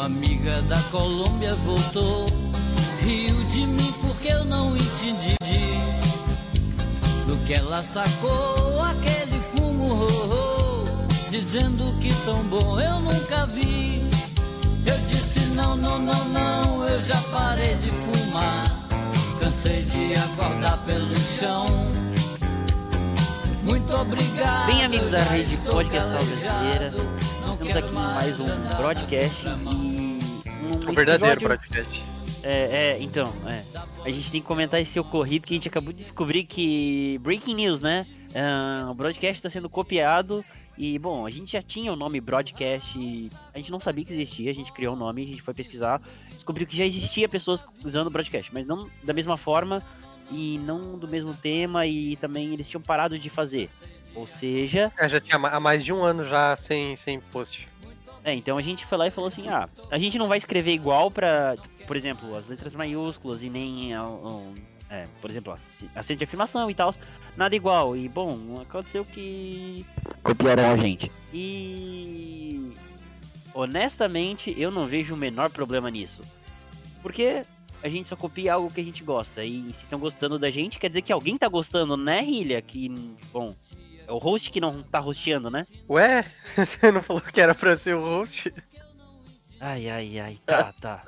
[0.00, 2.24] Uma amiga da Colômbia voltou,
[3.02, 5.36] riu de mim porque eu não entendi.
[7.26, 14.02] Do que ela sacou aquele fumo, oh, oh, dizendo que tão bom eu nunca vi.
[14.86, 18.74] Eu disse: não, não, não, não, eu já parei de fumar.
[19.38, 21.66] Cansei de acordar pelo chão.
[23.64, 24.66] Muito obrigado.
[24.66, 26.92] Bem, amigos da rede estou Podcastal Brasileira,
[27.60, 30.18] Estamos aqui em mais um broadcast e
[30.88, 32.02] um verdadeiro episódio- podcast.
[32.42, 33.62] É, é, então, é.
[34.02, 37.18] A gente tem que comentar esse ocorrido que a gente acabou de descobrir que.
[37.18, 38.06] Breaking news, né?
[38.34, 40.42] Ah, o broadcast está sendo copiado.
[40.78, 42.98] E, bom, a gente já tinha o nome broadcast.
[43.52, 46.00] A gente não sabia que existia, a gente criou o nome, a gente foi pesquisar,
[46.30, 49.82] descobriu que já existia pessoas usando o broadcast, mas não da mesma forma
[50.32, 53.68] e não do mesmo tema, e também eles tinham parado de fazer.
[54.20, 57.66] Ou seja, É, já tinha há mais de um ano já sem, sem post.
[58.22, 60.72] É, então a gente foi lá e falou assim, ah, a gente não vai escrever
[60.72, 64.54] igual pra, por exemplo, as letras maiúsculas e nem, um,
[64.90, 65.58] é, por exemplo,
[65.96, 66.94] acento de afirmação e tal,
[67.34, 67.96] nada igual.
[67.96, 69.86] E, bom, aconteceu que
[70.22, 71.10] copiaram a gente.
[71.32, 72.74] E,
[73.54, 76.20] honestamente, eu não vejo o menor problema nisso.
[77.00, 77.40] Porque
[77.82, 79.42] a gente só copia algo que a gente gosta.
[79.42, 82.60] E se estão gostando da gente, quer dizer que alguém tá gostando, né, Hilha?
[82.60, 82.90] Que,
[83.32, 83.54] bom,
[84.10, 85.64] é o host que não tá hosteando, né?
[85.88, 86.24] Ué?
[86.56, 88.52] Você não falou que era pra ser o host?
[89.60, 91.02] Ai, ai, ai, tá, tá.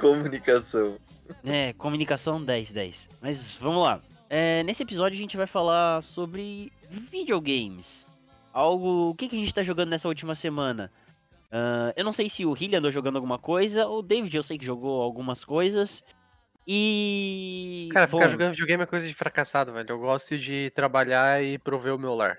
[0.00, 0.96] Comunicação.
[1.44, 3.08] É, comunicação 10, 10.
[3.20, 4.00] Mas vamos lá.
[4.30, 8.06] É, nesse episódio a gente vai falar sobre videogames.
[8.52, 9.10] Algo.
[9.10, 10.90] O que, que a gente tá jogando nessa última semana?
[11.50, 14.56] Ah, eu não sei se o Hilly andou jogando alguma coisa, o David eu sei
[14.56, 16.02] que jogou algumas coisas.
[16.66, 17.88] E.
[17.92, 19.90] Cara, ficar bom, jogando videogame é coisa de fracassado, velho.
[19.90, 22.38] Eu gosto de trabalhar e prover o meu lar.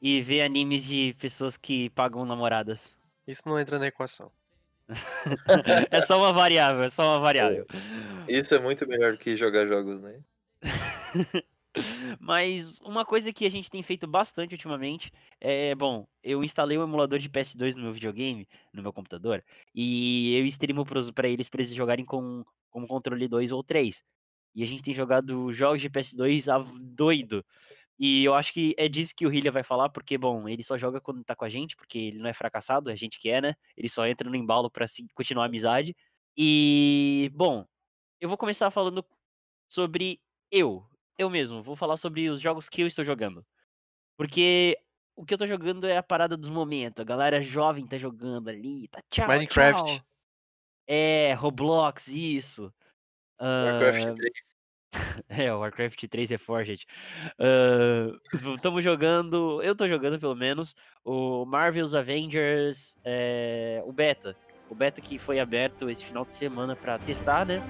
[0.00, 2.94] E ver animes de pessoas que pagam namoradas.
[3.26, 4.30] Isso não entra na equação.
[5.90, 7.66] é só uma variável, é só uma variável.
[8.28, 10.20] Isso é muito melhor do que jogar jogos, né?
[12.18, 16.82] Mas uma coisa que a gente tem feito bastante ultimamente é, bom, eu instalei o
[16.82, 21.60] emulador de PS2 no meu videogame, no meu computador, e eu streamo pra eles pra
[21.60, 22.44] eles jogarem com,
[22.76, 24.02] com controle 2 ou 3.
[24.54, 27.42] E a gente tem jogado jogos de PS2 a doido.
[27.98, 30.76] E eu acho que é disso que o Hillia vai falar, porque, bom, ele só
[30.76, 33.30] joga quando tá com a gente, porque ele não é fracassado, é a gente que
[33.30, 33.54] é, né?
[33.74, 35.96] Ele só entra no embalo pra se- continuar a amizade.
[36.36, 37.64] E, bom,
[38.20, 39.02] eu vou começar falando
[39.66, 40.20] sobre
[40.50, 40.84] eu,
[41.18, 43.42] eu mesmo, vou falar sobre os jogos que eu estou jogando.
[44.18, 44.76] Porque
[45.16, 47.00] o que eu tô jogando é a parada dos momentos.
[47.00, 49.96] A galera jovem tá jogando ali, tá tchau, Minecraft.
[49.96, 50.06] tchau.
[50.86, 52.72] É, Roblox, isso.
[53.40, 54.56] Warcraft Ah, 3.
[55.28, 56.86] é, o Warcraft 3 Reforged.
[58.54, 64.36] Estamos jogando, eu tô jogando pelo menos, o Marvel's Avengers, é, o beta.
[64.68, 67.62] O beta que foi aberto esse final de semana pra testar, né?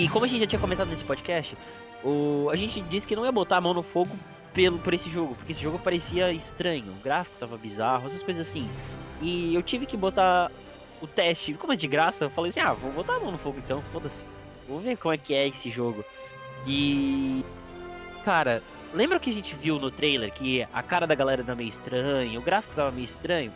[0.00, 1.54] E como a gente já tinha comentado nesse podcast,
[2.02, 4.16] o, a gente disse que não ia botar a mão no fogo
[4.54, 8.48] pelo, por esse jogo, porque esse jogo parecia estranho, o gráfico tava bizarro, essas coisas
[8.48, 8.66] assim.
[9.20, 10.50] E eu tive que botar
[11.02, 13.36] o teste, como é de graça, eu falei assim, ah, vou botar a mão no
[13.36, 14.24] fogo então, foda-se.
[14.66, 16.02] Vou ver como é que é esse jogo.
[16.66, 17.44] E.
[18.24, 18.62] Cara,
[18.94, 20.32] lembra o que a gente viu no trailer?
[20.32, 23.52] Que a cara da galera tava meio estranha, o gráfico tava meio estranho.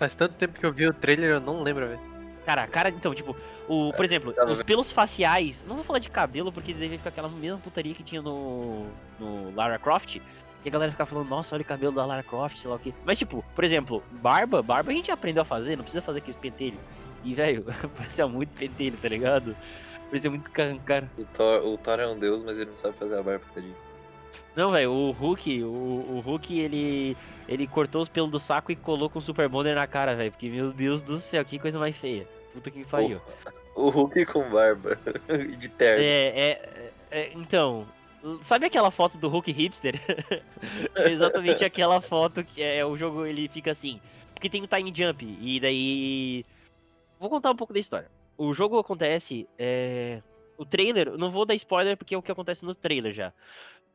[0.00, 2.00] Faz tanto tempo que eu vi o trailer, eu não lembro, velho.
[2.44, 3.36] Cara, a cara, então, tipo,
[3.68, 7.10] o, por exemplo, tava os pelos faciais, não vou falar de cabelo, porque deve ficar
[7.10, 8.86] aquela mesma putaria que tinha no,
[9.18, 10.16] no Lara Croft.
[10.16, 12.78] E a galera ficar falando, nossa, olha o cabelo da Lara Croft, sei lá o
[12.78, 12.92] quê.
[13.04, 16.36] Mas, tipo, por exemplo, barba, barba a gente aprendeu a fazer, não precisa fazer aqueles
[16.36, 16.78] pentelhos.
[17.22, 17.64] E, velho,
[17.96, 19.56] parecia muito pentelho, tá ligado?
[20.08, 21.10] Parecia muito ca- cara.
[21.16, 23.74] O Thor, o Thor é um deus, mas ele não sabe fazer a barba, tadinho.
[24.56, 27.16] Não, velho, o Hulk, o, o Hulk, ele,
[27.46, 30.32] ele cortou os pelos do saco e colou com o Super Bonder na cara, velho.
[30.32, 32.26] Porque, meu Deus do céu, que coisa mais feia.
[32.52, 33.20] Puta que pariu.
[33.76, 34.98] O Hulk com barba.
[35.58, 36.02] de terno.
[36.02, 37.86] É, é, é, então,
[38.42, 39.94] sabe aquela foto do Hulk hipster?
[40.96, 44.00] É Exatamente aquela foto que é o jogo, ele fica assim.
[44.34, 46.44] Porque tem o time jump, e daí.
[47.20, 48.10] Vou contar um pouco da história.
[48.36, 49.48] O jogo acontece.
[49.58, 50.20] É...
[50.58, 53.32] O trailer, não vou dar spoiler porque é o que acontece no trailer já.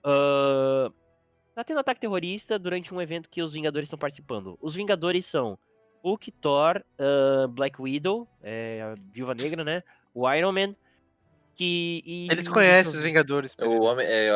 [0.04, 0.92] Ah,
[1.54, 4.58] Tá tendo ataque terrorista durante um evento que os Vingadores estão participando.
[4.62, 5.60] Os Vingadores são
[6.04, 9.84] Hulk, Thor, ah, Black Widow, é, a Viúva Negra, né?
[10.14, 10.76] O Iron Man.
[11.56, 13.56] Que, e- Eles conhecem os Vingadores.
[13.62, 14.06] O homem.
[14.10, 14.32] É,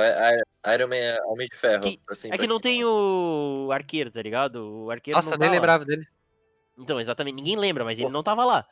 [0.65, 1.83] o Iron Man é Homem de Ferro.
[1.83, 4.57] Que- assim, É que não tem o arqueiro, tá ligado?
[4.85, 5.59] O arqueiro Nossa, não nem tá lá.
[5.59, 6.05] lembrava dele.
[6.77, 8.67] Então, exatamente, ninguém lembra, mas ele não tava lá.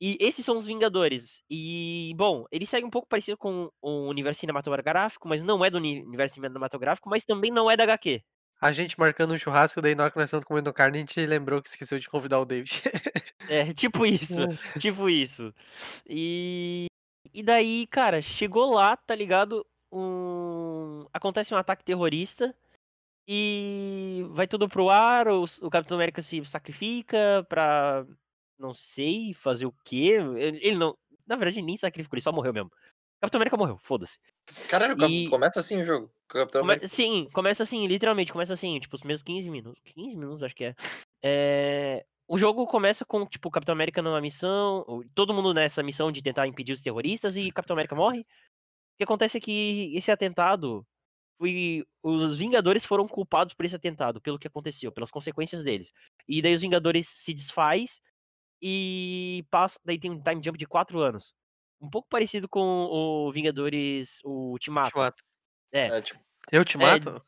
[0.00, 1.42] E esses são os Vingadores.
[1.48, 5.78] E, bom, ele segue um pouco parecido com o universo cinematográfico, mas não é do
[5.78, 8.20] uni- universo cinematográfico, mas também não é da HQ.
[8.64, 11.26] A gente marcando um churrasco, daí na hora que nós estamos comendo carne, a gente
[11.26, 12.82] lembrou que esqueceu de convidar o David.
[13.46, 14.40] É, tipo isso,
[14.80, 15.52] tipo isso.
[16.08, 16.86] E,
[17.34, 19.66] e daí, cara, chegou lá, tá ligado?
[19.92, 21.04] Um...
[21.12, 22.54] Acontece um ataque terrorista
[23.28, 28.06] e vai tudo pro ar, o, o Capitão América se sacrifica pra,
[28.58, 30.16] não sei, fazer o quê.
[30.38, 30.96] Ele ele não,
[31.26, 32.72] na verdade, nem sacrificou, ele só morreu mesmo.
[33.24, 34.18] Capitão América morreu, foda-se.
[34.68, 36.10] Caralho, E- começa assim o jogo.
[36.28, 36.88] Capitão Come- América.
[36.88, 39.80] Sim, começa assim, literalmente, começa assim, tipo, os primeiros 15 minutos.
[39.94, 40.74] 15 minutos, acho que é.
[41.22, 44.84] É, O jogo começa com, tipo, o Capitão América numa missão,
[45.14, 48.20] todo mundo nessa missão de tentar impedir os terroristas e Capitão América morre.
[48.20, 50.86] O que acontece é que esse atentado
[51.38, 51.84] foi.
[52.02, 55.92] Os Vingadores foram culpados por esse atentado, pelo que aconteceu, pelas consequências deles.
[56.28, 58.00] E daí os Vingadores se desfaz
[58.62, 59.78] e passa.
[59.84, 61.34] Daí tem um time jump de 4 anos.
[61.80, 64.86] Um pouco parecido com o Vingadores, o Ultimato.
[64.88, 65.22] Ultimato.
[65.72, 66.20] É, É, tipo,
[66.52, 67.22] Eu te mato?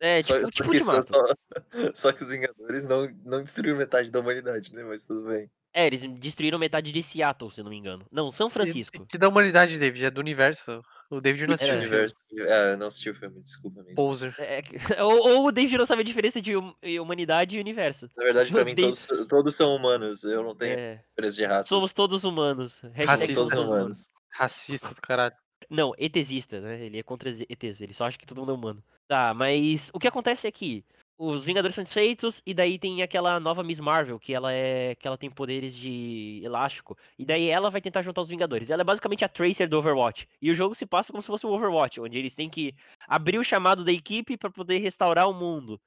[0.00, 1.36] é só, tipo, tipo porque só, Ultimato.
[1.72, 4.82] só, só que os Vingadores não, não destruíram metade da humanidade, né?
[4.84, 5.50] Mas tudo bem.
[5.72, 8.06] É, eles destruíram metade de Seattle, se não me engano.
[8.10, 9.04] Não, São Francisco.
[9.06, 10.82] Que da humanidade, David, é do universo.
[11.10, 11.78] O David não assistiu É.
[11.78, 11.96] o filme.
[11.96, 12.16] Universo.
[12.52, 13.94] É, não assisti o filme, desculpa, amigo.
[13.94, 14.34] Poser.
[14.38, 14.62] É,
[15.02, 18.10] ou, ou o David não sabe a diferença de hum- humanidade e universo.
[18.16, 20.22] Na verdade, pra mim, todos, todos são humanos.
[20.24, 21.68] Eu não tenho É, diferença de raça.
[21.68, 22.80] somos todos humanos.
[22.94, 23.34] Racista.
[23.42, 24.08] Todos humanos.
[24.30, 25.34] Racista do caralho.
[25.70, 26.84] Não, ETsista, né?
[26.84, 28.82] Ele é contra os ETs, ele só acha que todo mundo é humano.
[29.06, 30.84] Tá, mas o que acontece é que
[31.18, 35.06] os Vingadores são desfeitos e daí tem aquela nova Miss Marvel, que ela é que
[35.06, 38.70] ela tem poderes de elástico, e daí ela vai tentar juntar os Vingadores.
[38.70, 40.28] Ela é basicamente a Tracer do Overwatch.
[40.40, 42.74] E o jogo se passa como se fosse o Overwatch, onde eles têm que
[43.08, 45.80] abrir o chamado da equipe pra poder restaurar o mundo.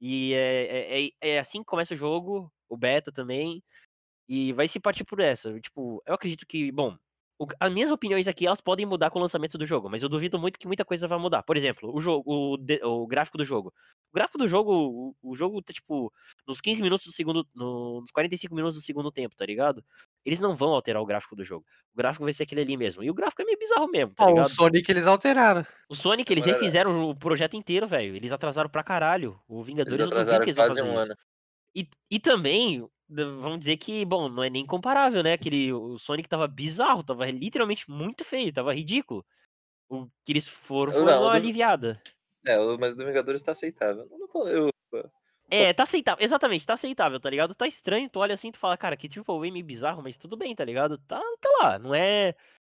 [0.00, 3.62] E é, é, é- é assim que começa o jogo, o beta também.
[4.28, 5.58] E vai se partir por essa.
[5.60, 6.96] Tipo, eu acredito que, bom,
[7.38, 10.08] o- as minhas opiniões aqui, elas podem mudar com o lançamento do jogo, mas eu
[10.08, 11.42] duvido muito que muita coisa vai mudar.
[11.42, 13.72] Por exemplo, o jogo, o, de- o gráfico do jogo.
[14.10, 16.12] O gráfico do jogo, o, o jogo tá, tipo,
[16.46, 19.84] nos 15 minutos do segundo, no- nos 45 minutos do segundo tempo, tá ligado?
[20.24, 21.64] Eles não vão alterar o gráfico do jogo.
[21.94, 23.02] O gráfico vai ser aquele ali mesmo.
[23.02, 24.48] E o gráfico é meio bizarro mesmo, tá Ó, o ligado?
[24.48, 25.64] Sonic eles alteraram.
[25.88, 28.16] O Sonic, eles Agora- refizeram o projeto inteiro, velho.
[28.16, 29.38] Eles atrasaram pra caralho.
[29.46, 31.02] O Vingadores Eles atrasaram que eles vão quase fazer um isso.
[31.02, 31.16] ano.
[31.74, 35.32] E, e também, vamos dizer que, bom, não é nem comparável, né?
[35.32, 39.24] Aquele, o Sonic tava bizarro, tava literalmente muito feio, tava ridículo.
[39.88, 42.02] O que eles foram foi uma aliviada.
[42.44, 44.06] É, o- mas o do Vingadores tá aceitável.
[44.10, 44.68] Eu não tô, eu,
[45.48, 47.54] É, tá aceitável, exatamente, tá aceitável, tá ligado?
[47.54, 50.16] Tá estranho, tu olha assim e tu fala, cara, que tipo é meio bizarro, mas
[50.16, 50.98] tudo bem, tá ligado?
[51.06, 52.34] Tá, tá lá, não é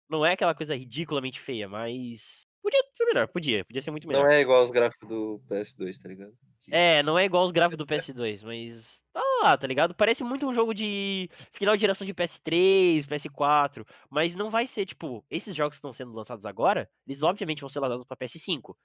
[0.09, 4.25] não é aquela coisa ridiculamente feia, mas podia ser melhor, podia, podia ser muito melhor.
[4.25, 6.33] não é igual aos gráficos do PS2, tá ligado?
[6.71, 9.95] É, não é igual os gráficos do PS2, mas tá lá, tá ligado?
[9.95, 14.87] Parece muito um jogo de final de geração de PS3, PS4, mas não vai ser,
[14.87, 18.77] tipo, esses jogos que estão sendo lançados agora, eles obviamente vão ser lançados pra PS5.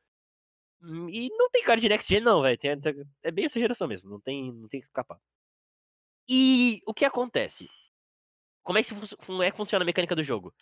[0.82, 2.60] Hum, E não tem cara de Next Gen não, velho.
[3.24, 5.20] É bem essa geração mesmo, não tem, não tem que escapar.
[6.28, 7.68] E o que acontece?
[8.64, 10.54] Como é que, é que funciona a mecânica do jogo?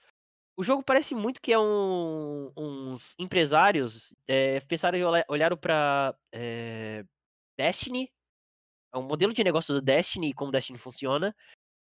[0.57, 6.15] O jogo parece muito que é um, uns empresários é, pensaram e olha- olharam pra
[6.33, 7.05] é,
[7.57, 8.11] Destiny,
[8.93, 11.35] é um modelo de negócio do Destiny e como Destiny funciona,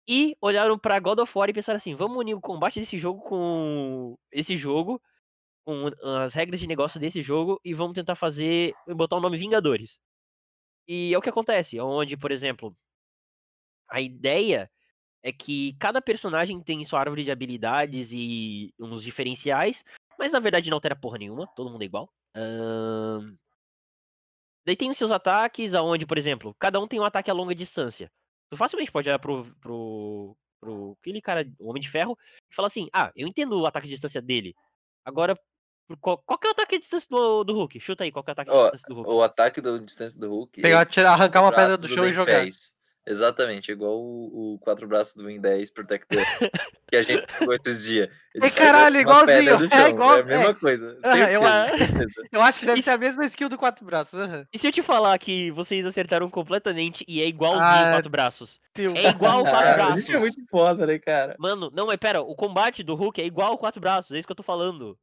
[0.08, 3.20] e olharam pra God of War e pensaram assim, vamos unir o combate desse jogo
[3.22, 5.02] com esse jogo,
[5.64, 5.90] com
[6.22, 9.98] as regras de negócio desse jogo e vamos tentar fazer, botar o nome Vingadores.
[10.86, 12.76] E é o que acontece, onde, por exemplo,
[13.88, 14.70] a ideia
[15.22, 19.84] é que cada personagem tem sua árvore de habilidades e uns diferenciais,
[20.16, 22.12] mas na verdade não altera porra nenhuma, todo mundo é igual.
[22.32, 23.36] Ahn,
[24.66, 27.54] Daí tem os seus ataques, aonde, por exemplo, cada um tem um ataque a longa
[27.54, 28.10] distância.
[28.50, 32.18] Tu facilmente pode olhar pro, pro, pro aquele cara, o Homem de Ferro,
[32.50, 34.56] e falar assim, ah, eu entendo o ataque de distância dele.
[35.04, 35.38] Agora,
[36.00, 37.78] qual, qual que é o ataque de distância do, do Hulk?
[37.78, 39.10] Chuta aí, qual que é o ataque de distância do Hulk?
[39.10, 40.60] O ataque do distância do Hulk.
[40.60, 42.42] Pegar, é tirar, arrancar uma pedra do chão e jogar.
[42.42, 42.74] 10.
[43.06, 46.18] Exatamente, igual o, o quatro braços do Win 10 Protector
[46.90, 48.08] que a gente jogou esses dias.
[48.34, 50.54] Ele pega caralho, igualzinho, pedra do é chão, igual- É a mesma é.
[50.54, 50.98] coisa.
[51.04, 52.22] Aham, eu certeza, certeza.
[52.32, 54.18] Eu acho que deve Isso- ser a mesma skill do quatro braços.
[54.18, 54.44] aham.
[54.52, 58.60] E se eu te falar que vocês acertaram completamente e é igualzinho Ah, quatro braços?
[58.74, 59.94] Teu- É igual quatro Ah, braços.
[59.94, 61.36] a gente é muito foda, né, cara?
[61.38, 64.32] Mano, não, mas pera, o combate do Hulk é igual quatro braços, é isso que
[64.32, 64.98] eu tô falando.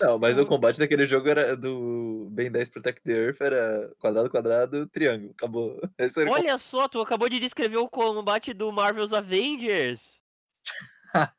[0.00, 3.92] Não, mas O- o combate daquele jogo era do Ben 10 Protect the Earth era
[3.98, 5.30] quadrado, quadrado, triângulo.
[5.32, 5.80] Acabou.
[6.46, 10.20] Olha só, tu acabou de descrever o combate do Marvel's Avengers.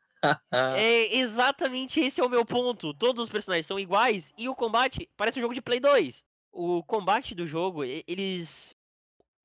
[0.54, 2.94] É exatamente esse é o meu ponto.
[2.94, 6.24] Todos os personagens são iguais e o combate parece um jogo de Play 2.
[6.50, 8.74] O combate do jogo, eles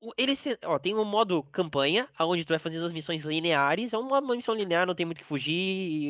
[0.01, 3.91] O- Ele se- ó, tem um modo campanha, onde tu vai fazendo as missões lineares.
[3.91, 5.51] É uma uma missão linear, não tem muito o que fugir.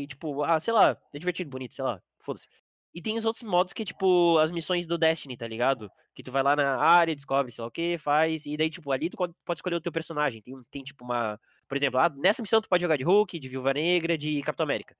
[0.03, 2.48] E, tipo, ah, sei lá, é divertido, bonito, sei lá, foda-se.
[2.93, 5.91] E tem os outros modos que tipo as missões do Destiny, tá ligado?
[6.15, 8.45] Que tu vai lá na área, descobre sei lá o que, faz.
[8.45, 10.41] E daí, tipo, ali tu pode escolher o teu personagem.
[10.41, 11.39] Tem, tem tipo uma.
[11.67, 14.63] Por exemplo, ah, nessa missão tu pode jogar de Hulk, de Viúva Negra, de Capitão
[14.63, 14.95] América.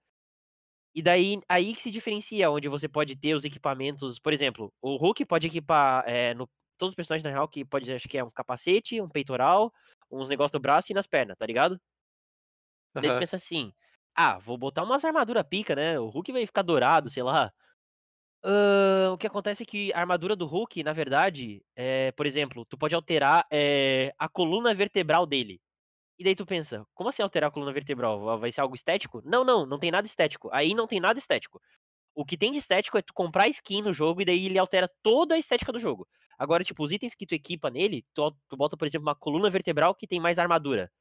[0.94, 4.20] E daí, aí que se diferencia, onde você pode ter os equipamentos.
[4.20, 7.92] Por exemplo, o Hulk pode equipar é, no, todos os personagens, na real, que pode,
[7.92, 9.72] acho que é um capacete, um peitoral,
[10.12, 11.80] uns negócios no braço e nas pernas, tá ligado?
[12.94, 13.72] Daí tu pensa assim,
[14.16, 16.00] ah, vou botar umas armaduras pica, né?
[16.00, 17.52] O Hulk vai ficar dourado, sei lá.
[18.44, 22.66] Hã, o que acontece é que a armadura do Hulk, na verdade, é, por exemplo,
[22.66, 25.62] tu pode alterar eh, a coluna vertebral dele.
[26.20, 28.22] E daí tu pensa, como assim alterar a coluna vertebral?
[28.22, 29.22] Va- Vai ser algo estético?
[29.26, 30.50] Não, não, não tem nada estético.
[30.54, 31.62] Aí não tem nada estético.
[32.16, 34.90] O que tem de estético é tu comprar skin no jogo e daí ele altera
[35.04, 36.08] toda a estética do jogo.
[36.38, 39.50] Agora, tipo, os itens que tu equipa nele, tu, tu bota, por exemplo, uma coluna
[39.50, 40.92] vertebral que tem mais armadura.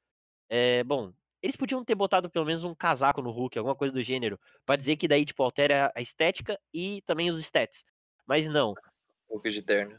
[0.49, 4.02] É, bom, eles podiam ter botado pelo menos um casaco no Hulk, alguma coisa do
[4.02, 7.85] gênero, pra dizer que daí, tipo, altera a estética e também os stats.
[8.26, 8.75] Mas não.
[9.30, 9.99] Hulk de terno.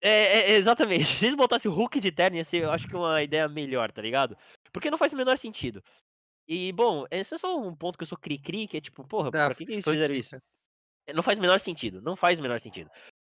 [0.00, 1.04] É, é, exatamente.
[1.18, 3.90] Se eles botassem o Hulk de terno, ia ser, eu acho que uma ideia melhor,
[3.90, 4.36] tá ligado?
[4.72, 5.82] Porque não faz o menor sentido.
[6.46, 9.28] E, bom, esse é só um ponto que eu sou cri-cri, que é tipo, porra,
[9.28, 10.36] Ah, pra que, que eles fizeram isso?
[11.06, 12.90] É, Não faz o menor sentido, não faz o menor sentido.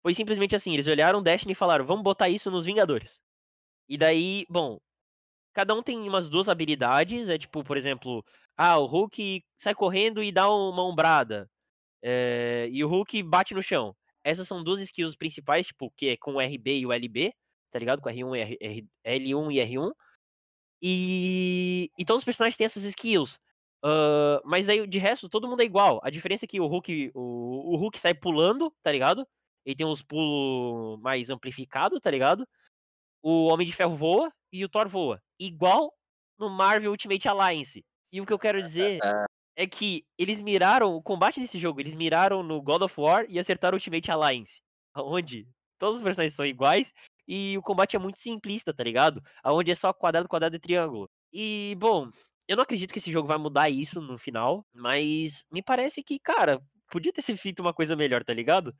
[0.03, 3.19] Foi simplesmente assim, eles olharam Destiny e falaram, vamos botar isso nos Vingadores.
[3.89, 4.79] E daí, bom,
[5.53, 8.25] cada um tem umas duas habilidades, é tipo, por exemplo,
[8.57, 11.49] ah, o Hulk sai correndo e dá uma ombrada.
[12.03, 13.95] é, e o Hulk bate no chão.
[14.25, 17.33] Essas são duas skills principais, tipo, que é com o RB e o LB,
[17.71, 18.03] tá ligado?
[18.03, 19.93] Com R1 e R, R, L1 e R1.
[20.83, 23.39] E, e todos os personagens têm essas skills.
[23.83, 26.01] Ah, mas daí, de resto, todo mundo é igual.
[26.03, 29.27] A diferença é que o Hulk, o, o Hulk sai pulando, tá ligado?
[29.65, 32.47] Ele tem uns pulos mais amplificados, tá ligado?
[33.23, 35.23] O Homem de Ferro voa e o Thor voa.
[35.41, 35.95] Igual
[36.39, 37.85] no Marvel Ultimate Alliance.
[38.13, 39.01] E o que eu quero dizer
[39.57, 43.39] é que eles miraram o combate desse jogo, eles miraram no God of War e
[43.39, 44.61] acertaram o Ultimate Alliance.
[44.97, 46.93] Onde todos os personagens são iguais
[47.29, 49.23] e o combate é muito simplista, tá ligado?
[49.43, 51.09] Aonde é só quadrado, quadrado e triângulo.
[51.33, 52.11] E, bom,
[52.49, 56.19] eu não acredito que esse jogo vai mudar isso no final, mas me parece que,
[56.19, 58.75] cara, podia ter se feito uma coisa melhor, tá ligado?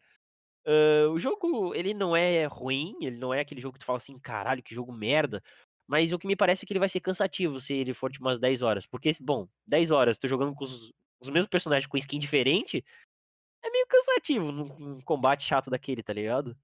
[0.67, 3.99] Hã, o jogo, ele não é ruim, ele não é aquele jogo que tu fala
[3.99, 5.43] assim: "Caralho, que jogo merda",
[5.91, 8.25] mas o que me parece é que ele vai ser cansativo se ele for, tipo,
[8.25, 10.93] umas 10 horas, porque bom, 10 horas tu jogando com os
[11.23, 12.83] os mesmos personagens com skin diferente,
[13.65, 16.57] é meio cansativo num num combate chato daquele, tá ligado?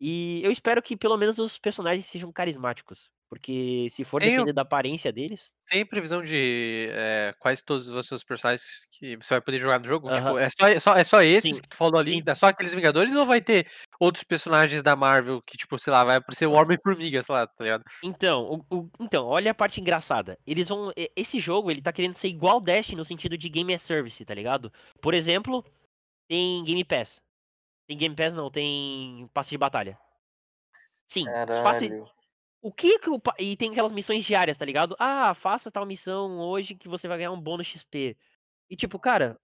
[0.00, 4.62] E eu espero que pelo menos os personagens sejam carismáticos, porque se for depender da
[4.62, 9.58] aparência deles Tem previsão de eh, quais todos os seus personagens que você vai poder
[9.58, 10.10] jogar no jogo?
[10.12, 11.62] Tipo, é só, é só, é só esses Sim.
[11.62, 12.12] que tu falou ali?
[12.12, 12.22] Sim.
[12.26, 13.66] É só aqueles Vingadores ou vai ter
[13.98, 17.64] outros personagens da Marvel que, tipo, sei lá, vai aparecer o Homem-Formiga, sei lá, tá
[17.64, 17.84] ligado?
[18.02, 20.38] Então, o o então, olha a parte engraçada.
[20.46, 23.82] Eles vão esse jogo, ele tá querendo ser igual Destiny no sentido de game as
[23.82, 24.72] service, tá ligado?
[25.00, 25.64] Por exemplo,
[26.28, 27.20] tem Game Pass.
[27.88, 29.98] Tem Game Pass não, tem passe de batalha.
[31.06, 31.94] Sim, passe
[32.62, 34.96] o que que o e tem aquelas missões diárias, tá ligado?
[35.00, 38.16] "Ah, faça tal missão hoje que você vai ganhar um bônus XP".
[38.70, 39.38] E tipo, cara,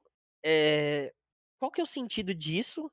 [0.45, 1.13] eh,
[1.61, 2.91] qual que é o sentido disso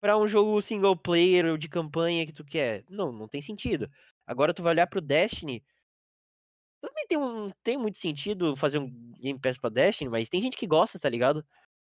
[0.00, 2.84] pra um jogo single player ou de campanha que tu quer?
[2.90, 3.90] Não, não tem sentido.
[4.26, 5.64] Agora tu vai olhar para o Destiny
[6.80, 10.56] também tem um tem muito sentido fazer um Game Pass pra Destiny, mas tem gente
[10.56, 11.44] que gosta, tá ligado?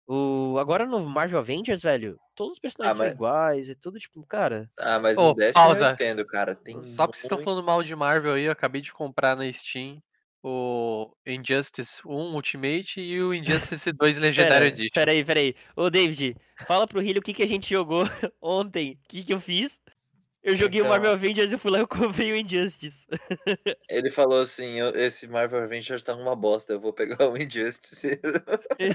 [0.07, 3.99] O agora no Marvel Avengers, velho, todos os Ah, personagens são mas iguais, é tudo
[3.99, 5.85] tipo, cara ah, mas Ô, no Destiny eu pausa.
[5.85, 6.55] entendo, cara.
[6.55, 9.51] Tem Só porque vocês estão falando mal de Marvel aí, eu acabei de comprar na
[9.53, 10.03] Steam
[10.43, 15.03] o Injustice 1 Ultimate e o Injustice 2 Legendary Edition.
[15.03, 15.55] espera aí, espera aí.
[15.77, 18.05] Ô David, fala pro Hilly o que que a gente jogou
[18.41, 19.81] ontem, o que que eu fiz.
[20.45, 23.07] Eu joguei o Então Marvel Avengers, eu fui lá e eu comprei o Injustice.
[23.89, 28.21] Ele falou assim: "Eu esse Marvel Avengers tá uma bosta, eu vou pegar o Injustice".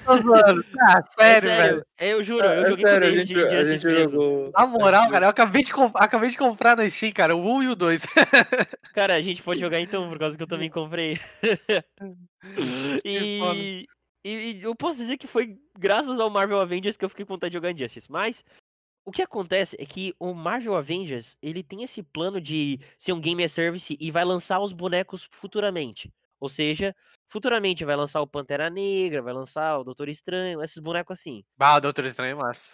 [0.06, 0.66] Zoando.
[0.82, 1.64] Ah, É sério, velho.
[1.64, 3.72] sério, é, eu juro, Ah, eu é joguei com o sério, a gente a Injustice
[3.72, 4.12] gente mesmo.
[4.12, 7.40] jogou Na moral, cara, eu acabei de, comp- acabei de comprar na Steam, cara, o
[7.42, 8.06] 1 e o 2.
[8.94, 11.20] Cara, a gente pode jogar então, por causa que eu também comprei.
[13.06, 13.86] E,
[14.24, 17.34] e, e eu posso dizer que foi graças ao Marvel Avengers que eu fiquei com
[17.34, 18.10] vontade de jogar Injustice.
[18.12, 18.44] Mas
[19.08, 23.22] o que acontece é que o Marvel Avengers ele tem esse plano de ser um
[23.22, 26.12] game as service e vai lançar os bonecos futuramente.
[26.42, 26.94] Ou seja,
[27.30, 31.44] futuramente vai lançar o Pantera Negra, vai lançar o Doutor Estranho, esses bonecos assim.
[31.58, 32.74] Ah, o Doutor Estranho é massa.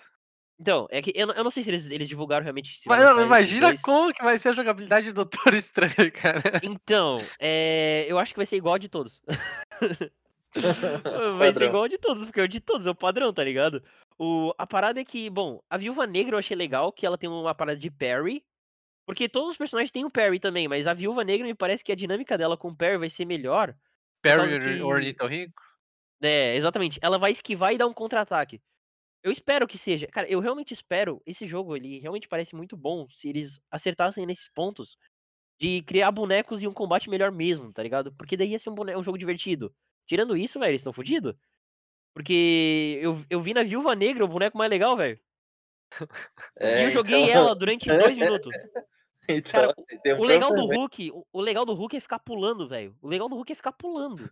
[0.60, 3.22] Então, é que eu, não- eu não sei se eles, eles divulgaram realmente Mas não,
[3.26, 3.82] imagina dois.
[3.82, 6.60] como que vai ser a jogabilidade do Doutor Estranho, cara.
[6.64, 9.22] Então, é, eu acho que vai ser igual a de todos.
[11.38, 11.68] Vai ser Padrão.
[11.68, 13.84] igual a de todos, porque é o de todos, é o padrão, tá ligado?
[14.20, 17.30] O, a parada é que, bom, a Viúva Negra eu achei legal, que ela tem
[17.30, 18.46] uma parada de parry.
[19.08, 21.92] Porque todos os personagens têm o parry também, mas a Viúva Negra me parece que
[21.92, 23.76] a dinâmica dela com o parry vai ser melhor.
[24.22, 25.64] Perry causa que- Ornitorrinco?
[26.22, 27.00] É, exatamente.
[27.02, 28.62] Ela vai esquivar e dar um contra-ataque.
[29.24, 30.08] Eu espero que seja.
[30.08, 31.22] Cara, eu realmente espero.
[31.26, 34.98] Esse jogo, ele realmente parece muito bom se eles acertassem nesses pontos
[35.60, 38.14] de criar bonecos e um combate melhor mesmo, tá ligado?
[38.14, 39.74] Porque daí ia ser um, bone- um jogo divertido.
[40.08, 41.36] Tirando isso, velho, eles estão fodidos.
[42.14, 45.20] Porque eu, eu vi na Viúva Negra o boneco mais legal, velho.
[46.60, 48.52] É, e eu joguei então- ela durante dois minutos.
[49.28, 49.74] Então, Cara,
[50.18, 50.66] um O legal do.
[50.66, 52.96] Hulk, o- o legal do Hulk é ficar pulando, velho.
[53.02, 54.30] O legal do Hulk é ficar pulando.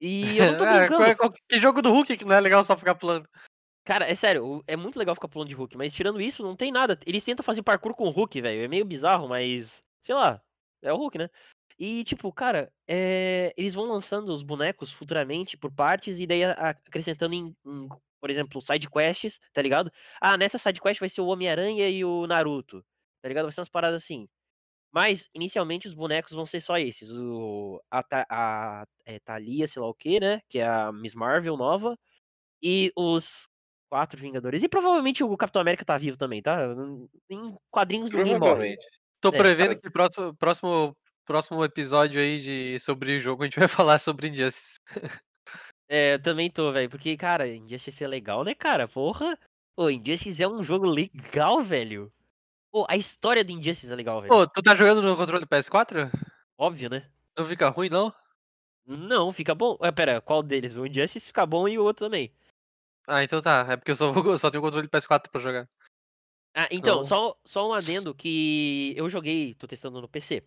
[0.00, 0.96] E eu não tô Ah, brincando.
[0.96, 3.28] qual é- qual- que jogo do Hulk que não é legal só ficar pulando?
[3.86, 6.72] Cara, é sério, é muito legal ficar pulando de Hulk, mas tirando isso, não tem
[6.72, 6.98] nada.
[7.06, 8.64] Eles tentam fazer parkour com o Hulk, velho.
[8.64, 9.82] É meio bizarro, mas.
[10.02, 10.40] Sei lá.
[10.82, 11.30] É o Hulk, né?
[11.78, 17.34] E, tipo, cara, é, eles vão lançando os bonecos futuramente por partes e daí acrescentando
[17.34, 17.88] em, em,
[18.20, 19.90] por exemplo, side quests, tá ligado?
[20.20, 22.84] Ah, nessa side quest vai ser o Homem-Aranha e o Naruto,
[23.22, 23.44] tá ligado?
[23.46, 24.28] Vai ser umas paradas assim.
[24.92, 27.10] Mas, inicialmente, os bonecos vão ser só esses.
[27.12, 30.40] O, a, a é, Thalia, sei lá o que, né?
[30.48, 31.98] Que é a Miss Marvel nova.
[32.62, 33.48] E os
[33.90, 34.62] quatro Vingadores.
[34.62, 36.58] E provavelmente o Capitão América tá vivo também, tá?
[37.30, 38.66] Em quadrinhos ninguém morre.
[38.66, 38.86] Provavelmente.
[39.20, 43.58] Tô É, prevendo que próximo, próximo, próximo episódio aí de, sobre o jogo a gente
[43.58, 44.78] vai falar sobre Injustice.
[45.88, 46.88] É, eu também tô, velho.
[46.90, 48.88] Porque, cara, Injustice é legal, né, cara?
[48.88, 49.38] Porra.
[49.76, 52.12] Ô, Injustice é um jogo legal, velho.
[52.72, 54.32] Pô, a história do Injustice é legal, velho.
[54.32, 56.10] Pô, tu tá jogando no controle PS4?
[56.58, 57.08] Óbvio, né?
[57.36, 58.12] Não fica ruim, não?
[58.86, 59.76] Não, fica bom.
[59.80, 60.76] Ué, pera, qual deles?
[60.76, 62.32] O Injustice fica bom e o outro também.
[63.06, 63.66] Ah, então tá.
[63.68, 65.68] É porque eu só, vou- eu só tenho controle PS4 pra jogar.
[66.56, 70.42] Ah, então, Só- só, só um adendo que eu joguei, tô testando no PC.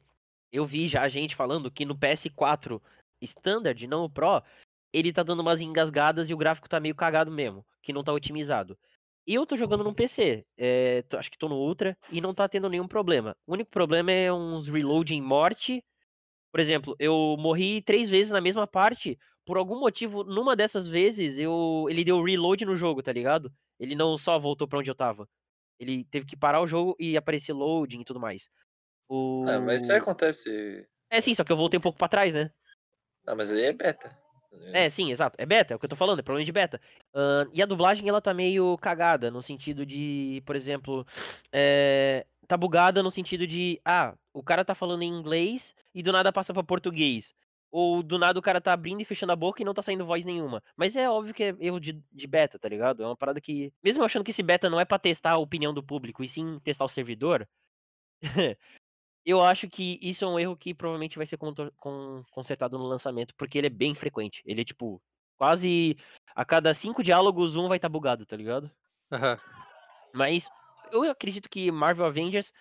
[0.51, 2.81] Eu vi já a gente falando que no PS4
[3.21, 4.41] Standard, não o Pro,
[4.93, 8.13] ele tá dando umas engasgadas e o gráfico tá meio cagado mesmo, que não tá
[8.13, 8.77] otimizado.
[9.25, 12.33] E eu tô jogando no PC, é, tô- acho que tô no Ultra, e não
[12.33, 13.35] tá tendo nenhum problema.
[13.45, 15.83] O único problema é uns reload em morte.
[16.51, 21.37] Por exemplo, eu morri três vezes na mesma parte, por algum motivo, numa dessas vezes,
[21.37, 23.51] eu ele deu reload no jogo, tá ligado?
[23.79, 25.27] Ele não só voltou pra onde eu tava.
[25.79, 28.49] Ele teve que parar o jogo e aparecer loading e tudo mais.
[29.09, 29.45] O...
[29.47, 30.87] Ah, mas isso aí acontece.
[31.09, 32.51] É sim, só que eu voltei um pouco pra trás, né?
[33.25, 34.15] Ah, mas aí é beta.
[34.73, 35.35] É, sim, exato.
[35.39, 36.81] É beta, é o que eu tô falando, é problema de beta.
[37.13, 41.05] Ahn, e a dublagem, ela tá meio cagada, no sentido de, por exemplo,
[41.51, 46.11] é, tá bugada no sentido de, ah, o cara tá falando em inglês e do
[46.11, 47.33] nada passa pra português.
[47.69, 50.05] Ou do nada o cara tá abrindo e fechando a boca e não tá saindo
[50.05, 50.63] voz nenhuma.
[50.75, 53.03] Mas é óbvio que é erro de, de beta, tá ligado?
[53.03, 53.73] É uma parada que.
[53.83, 56.59] Mesmo achando que esse beta não é pra testar a opinião do público, e sim
[56.63, 57.47] testar o servidor.
[59.27, 61.37] eu acho que isso é um erro que provavelmente vai ser
[62.31, 64.41] consertado no lançamento, porque ele é bem frequente.
[64.45, 65.01] Ele é tipo.
[65.37, 65.95] Quase
[66.33, 68.71] a cada cinco diálogos, um vai estar bugado, tá ligado?
[69.11, 69.37] Aham.
[70.13, 70.49] Mas
[70.91, 72.51] eu acredito que Marvel Avengers,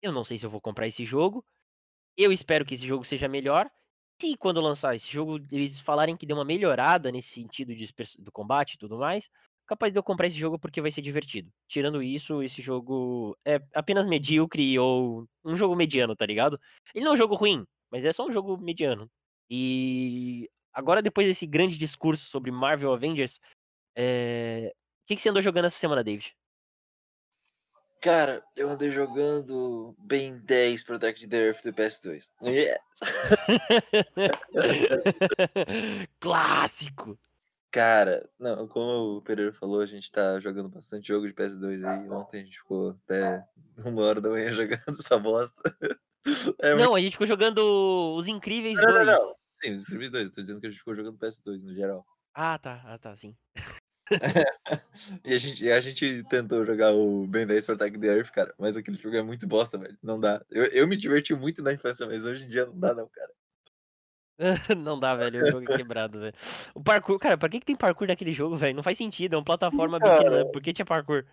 [0.00, 1.44] eu não sei se eu vou comprar esse jogo.
[2.16, 3.70] Eu espero que esse jogo seja melhor.
[4.22, 8.32] Se quando lançar esse jogo eles falarem que deu uma melhorada nesse sentido de do
[8.32, 9.28] combate e tudo mais,
[9.66, 11.50] capaz de eu comprar esse jogo porque vai ser divertido.
[11.68, 16.60] Tirando isso, esse jogo é apenas medíocre ou um jogo mediano, tá ligado?
[16.94, 19.10] Ele não é um jogo ruim, mas é só um jogo mediano.
[19.50, 23.40] E agora depois desse grande discurso sobre Marvel Avengers,
[23.96, 24.72] é,
[25.04, 26.34] o que, que você andou jogando essa semana, David?
[28.00, 32.30] Cara, eu andei jogando Ben 10 Protect the Earth do PS2.
[32.42, 32.78] Yeah.
[36.20, 37.18] Clássico!
[37.74, 42.08] Cara, não, como o Pereira falou, a gente tá jogando bastante jogo de PS2 aí.
[42.08, 43.44] Ontem a gente ficou até
[43.84, 45.60] uma hora da manhã jogando essa bosta.
[46.58, 46.86] É muito...
[46.86, 47.58] Não, a gente ficou jogando
[48.16, 49.06] os Incríveis Não, 2.
[49.06, 49.36] não, não.
[49.46, 50.30] Sim, os Incríveis 2.
[50.30, 52.06] Tô dizendo que a gente ficou jogando PS2 no geral.
[52.32, 53.36] Ah, tá, ah, tá, sim.
[55.22, 58.54] E a gente, a gente tentou jogar o Ben 10 Protect the Earth, cara.
[58.58, 59.98] Mas aquele jogo é muito bosta, velho.
[60.02, 60.42] Não dá.
[60.50, 63.30] Eu, eu me diverti muito na infância, mas hoje em dia não dá, não, cara.
[64.76, 66.34] não dá, velho, o jogo é quebrado, velho.
[66.74, 68.74] O parkour, cara, pra que, que tem parkour naquele jogo, velho?
[68.76, 71.24] Não faz sentido, é uma plataforma beat'em up, por que tinha parkour?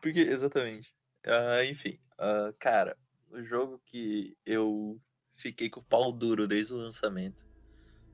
[0.00, 0.94] Porque, exatamente.
[1.26, 2.96] Ah, enfim, ah, cara,
[3.30, 5.00] o jogo que eu
[5.36, 7.46] fiquei com o pau duro desde o lançamento.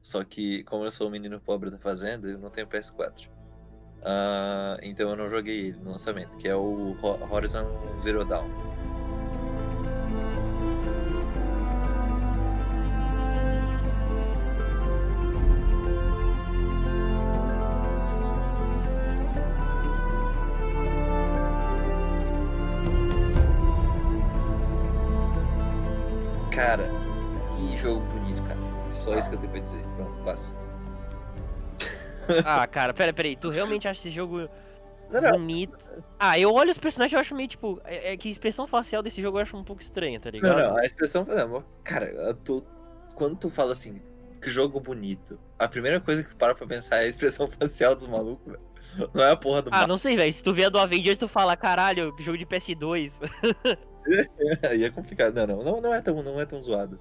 [0.02, 3.28] Só que, como eu sou um menino pobre da fazenda, eu não tenho PS4.
[4.02, 7.66] Ah, então eu não joguei ele no lançamento, que é o Ho- Horizon
[8.00, 8.48] Zero Dawn.
[32.44, 34.48] Ah, cara, pera, pera aí, tu realmente acha esse jogo
[35.10, 35.30] Não, não.
[35.32, 35.76] bonito.
[36.18, 39.02] Ah, eu olho os personagens e acho meio, tipo, é, é que a expressão facial
[39.02, 40.56] desse jogo eu acho um pouco estranha, tá Não, ligado?
[40.58, 41.24] não, a expressão.
[41.24, 42.36] Não, cara,
[43.14, 44.00] quando tu fala assim,
[44.40, 47.94] que jogo bonito, a primeira coisa que tu para pra pensar é a expressão facial
[47.96, 49.10] dos malucos, velho.
[49.12, 49.86] Não é a porra do Ah, mapa.
[49.86, 50.32] não sei, velho.
[50.32, 53.20] Se tu vê a do Avengers, tu fala, caralho, que jogo de PS2.
[54.70, 55.34] Aí é complicado.
[55.34, 56.98] Não, não, não, não é tão, não é tão zoado.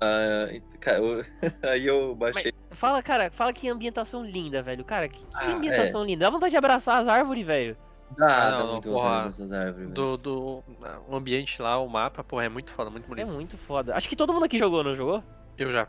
[0.00, 0.48] Ah,
[0.80, 1.22] cara, eu-
[1.70, 2.52] aí eu baixei.
[2.72, 4.84] Fala, cara, fala que ambientação linda, velho.
[4.84, 6.24] Cara, que, que Ah, ambientação linda.
[6.26, 7.76] Dá vontade de abraçar as árvores, velho.
[8.16, 9.76] Dá, Ah, dá muito porra, dessas árvores.
[9.78, 9.90] velho.
[9.90, 10.64] Do, do
[11.08, 13.32] o ambiente lá, o mapa, porra, é muito foda, muito É bonito.
[13.34, 13.96] muito foda.
[13.96, 15.22] Acho que todo mundo aqui jogou, não jogou?
[15.58, 15.88] Eu já.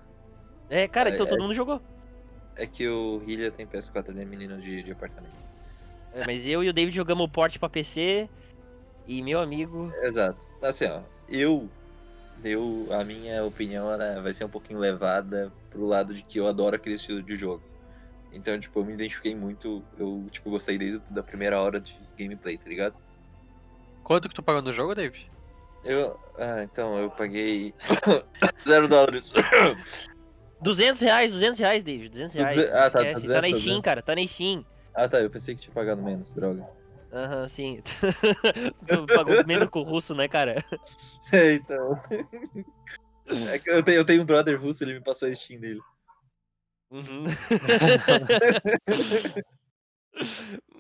[0.69, 1.29] É, cara, É, então é.
[1.29, 1.81] todo mundo jogou.
[2.55, 5.45] É que o Hillia tem PS4, ele é menino de, de apartamento.
[6.13, 8.27] É, mas eu e o David jogamos o port pra PC.
[9.05, 9.93] E meu amigo.
[10.01, 10.47] Exato.
[10.61, 11.69] Assim, ó, eu.
[12.43, 16.47] Eu, a minha opinião ela vai ser um pouquinho levada pro lado de que eu
[16.47, 17.63] adoro aquele estilo de jogo.
[18.31, 19.83] Então, tipo, eu me identifiquei muito.
[19.97, 22.95] Eu, tipo, gostei desde a primeira hora de gameplay, tá ligado?
[24.03, 25.29] Quanto que tu pagou no jogo, David?
[25.83, 26.19] Eu.
[26.37, 27.73] Ah, então, eu paguei.
[28.67, 29.33] Zero dólares.
[30.61, 32.09] 200 reais, 200 reais, David.
[32.09, 32.55] 200 reais.
[32.55, 33.21] Duze- ah, tá, esquece.
[33.21, 33.81] 200, tá na Steam, 200.
[33.85, 34.01] cara.
[34.01, 34.65] Tá na Steam.
[34.93, 36.67] Ah, tá, eu pensei que tinha pagado menos, droga.
[37.11, 37.81] Aham, sim.
[38.87, 40.63] tu pagou menos com o russo, né, cara?
[41.31, 42.01] É, então.
[43.49, 45.81] É que eu tenho, eu tenho um brother russo, ele me passou a Steam dele.
[46.91, 47.25] Uhum.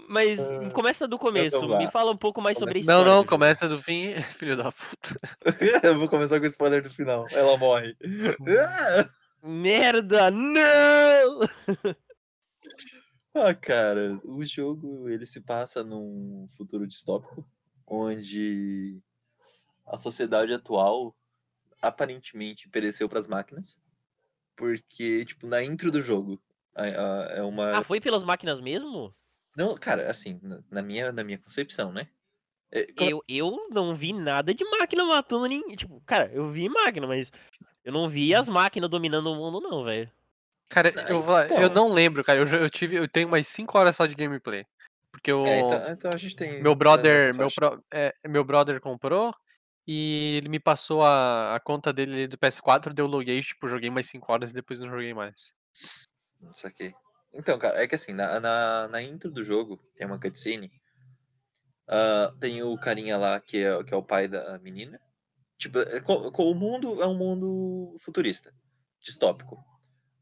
[0.09, 1.59] Mas Ah, começa do começo.
[1.59, 1.79] vamos lá.
[1.79, 3.03] Me fala um pouco mais sobre a história.
[3.03, 5.15] Não, não, começa do fim, filho da puta.
[5.83, 7.27] eu vou começar com o spoiler do final.
[7.31, 7.95] Ela morre.
[9.43, 10.31] Merda!
[10.31, 11.41] Não!
[13.39, 17.45] Ah, cara, o jogo ele se passa num futuro distópico
[17.85, 18.99] onde
[19.85, 21.15] a sociedade atual
[21.81, 23.79] aparentemente pereceu para as máquinas,
[24.55, 26.41] porque tipo na intro do jogo
[26.75, 29.09] é uma Ah, foi pelas máquinas mesmo?
[29.55, 32.09] não, cara, assim na, minha na minha concepção, né?
[32.71, 35.75] É, quando- Eu, eu não vi nada de máquina matando ninguém.
[35.75, 37.31] Tipo, cara, eu vi máquina, mas
[37.83, 40.11] eu não vi as máquinas dominando o mundo, não, velho.
[40.69, 42.39] Cara, eu, vou- eu não lembro, cara.
[42.39, 44.65] Eu, eu tive, eu tenho umas 5 horas só de gameplay.
[45.11, 48.43] Porque o é, então, então a gente tem meu nessa brother, meu, pro- é, meu
[48.43, 49.33] brother comprou
[49.87, 54.07] e ele me passou a, a conta dele do PS4, deu loguei, tipo, joguei mais
[54.07, 55.53] 5 horas e depois não joguei mais.
[56.51, 56.93] Saquei.
[57.33, 60.71] Então, cara, é que assim, na, na, na intro do jogo tem uma cutscene.
[61.87, 64.99] ah, tem o carinha lá que é, que é o pai da menina.
[65.57, 68.53] Tipo, é o mundo é um mundo futurista,
[69.01, 69.57] distópico.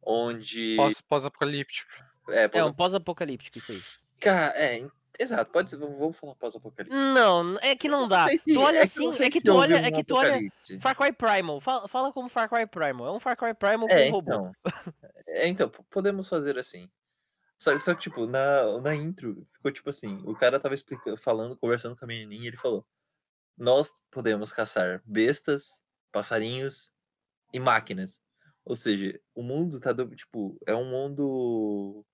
[0.05, 0.75] Onde.
[0.75, 1.91] Pós- Pós-apocalíptico.
[2.29, 4.19] É, É pós um pós-apocalíptico isso aí.
[4.19, 4.87] Cara, é,
[5.19, 6.95] exato, pode ser, vamos falar pós-apocalipse.
[6.97, 8.27] Não, é que não dá.
[8.45, 10.39] Tu olha é assim, é que tu olha, é que tu olha.
[10.81, 11.59] Far Cry Primal.
[11.61, 13.07] Fala, fala como Far Cry Primal.
[13.07, 14.31] É um Far Cry Primal com É, robô.
[14.31, 14.51] então.
[15.27, 16.89] É, então, podemos fazer assim.
[17.57, 21.17] Só, que- só que, tipo, na, na intro, ficou tipo assim, o cara tava explicando,
[21.17, 22.85] falando, conversando com a menininha, e ele falou,
[23.57, 26.91] nós podemos caçar bestas, passarinhos
[27.53, 28.19] e máquinas.
[28.65, 32.05] Ou seja, o mundo tá, do, tipo, é um mundo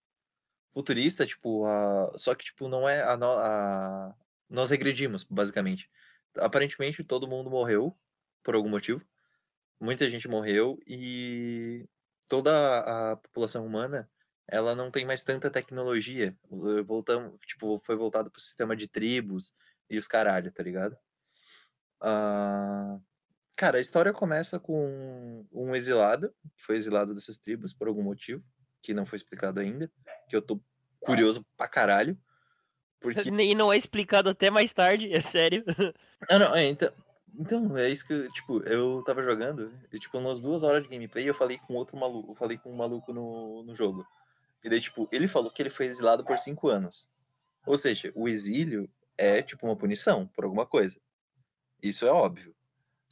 [0.73, 4.15] futurista, tipo, a, só que, tipo, não é a, a...
[4.49, 5.89] Nós regredimos, basicamente.
[6.37, 7.97] Aparentemente, todo mundo morreu,
[8.43, 9.01] por algum motivo.
[9.79, 11.87] Muita gente morreu e
[12.27, 14.09] toda a população humana
[14.47, 16.37] ela não tem mais tanta tecnologia.
[16.85, 19.53] Voltamos, tipo, foi voltado pro sistema de tribos
[19.89, 20.97] e os caralho, tá ligado?
[22.01, 22.99] Ah,
[23.61, 28.43] cara, a história começa com um exilado, que foi exilado dessas tribos por algum motivo,
[28.81, 29.91] que não foi explicado ainda,
[30.27, 30.59] que eu tô
[30.99, 32.17] curioso pra caralho.
[32.99, 35.63] Porque E não é explicado até mais tarde, é sério.
[36.29, 36.91] Não, não, é, então,
[37.35, 41.27] então, é isso que, tipo, eu tava jogando, e, tipo, umas duas horas de gameplay,
[41.27, 44.05] eu falei com outro maluco, eu falei com um maluco no, no jogo.
[44.63, 47.09] E daí, tipo, ele falou que ele foi exilado por cinco anos.
[47.65, 50.99] Ou seja, o exílio é, tipo, uma punição por alguma coisa.
[51.81, 52.55] Isso é óbvio.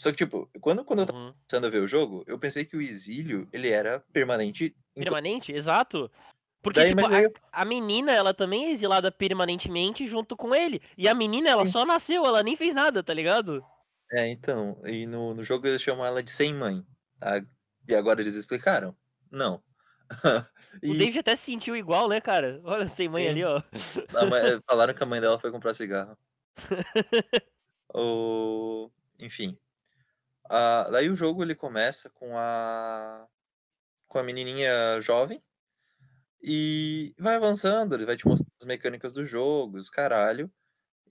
[0.02, 1.34] Só que, tipo, quando, quando eu tava Uhum.
[1.34, 4.74] começando a ver o jogo, eu pensei que o exílio, ele era permanente.
[4.96, 5.52] Permanente?
[5.52, 6.10] Exato.
[6.62, 10.82] Porque, Daí, tipo, eu- a, a menina, ela também é exilada permanentemente junto com ele.
[10.98, 11.72] E a menina, ela Sim.
[11.72, 13.64] só nasceu, ela nem fez nada, tá ligado?
[14.12, 16.84] É, então, e no, no jogo eles chamam ela de sem mãe.
[17.20, 17.42] tá?
[17.88, 18.96] E agora eles explicaram?
[19.32, 19.62] Não.
[20.84, 22.60] O E- David até se sentiu igual, né, cara?
[22.64, 23.30] Olha, sem mãe Sim.
[23.30, 23.62] ali, ó.
[24.30, 26.18] Mãe- falaram que a mãe dela foi comprar cigarro.
[27.94, 28.90] o...
[29.20, 29.58] Enfim.
[30.50, 33.28] Ah, daí o jogo ele começa com a
[34.08, 35.42] com a menininha jovem
[36.42, 40.52] e vai avançando, ele vai te mostrando as mecânicas do jogo, os caralho.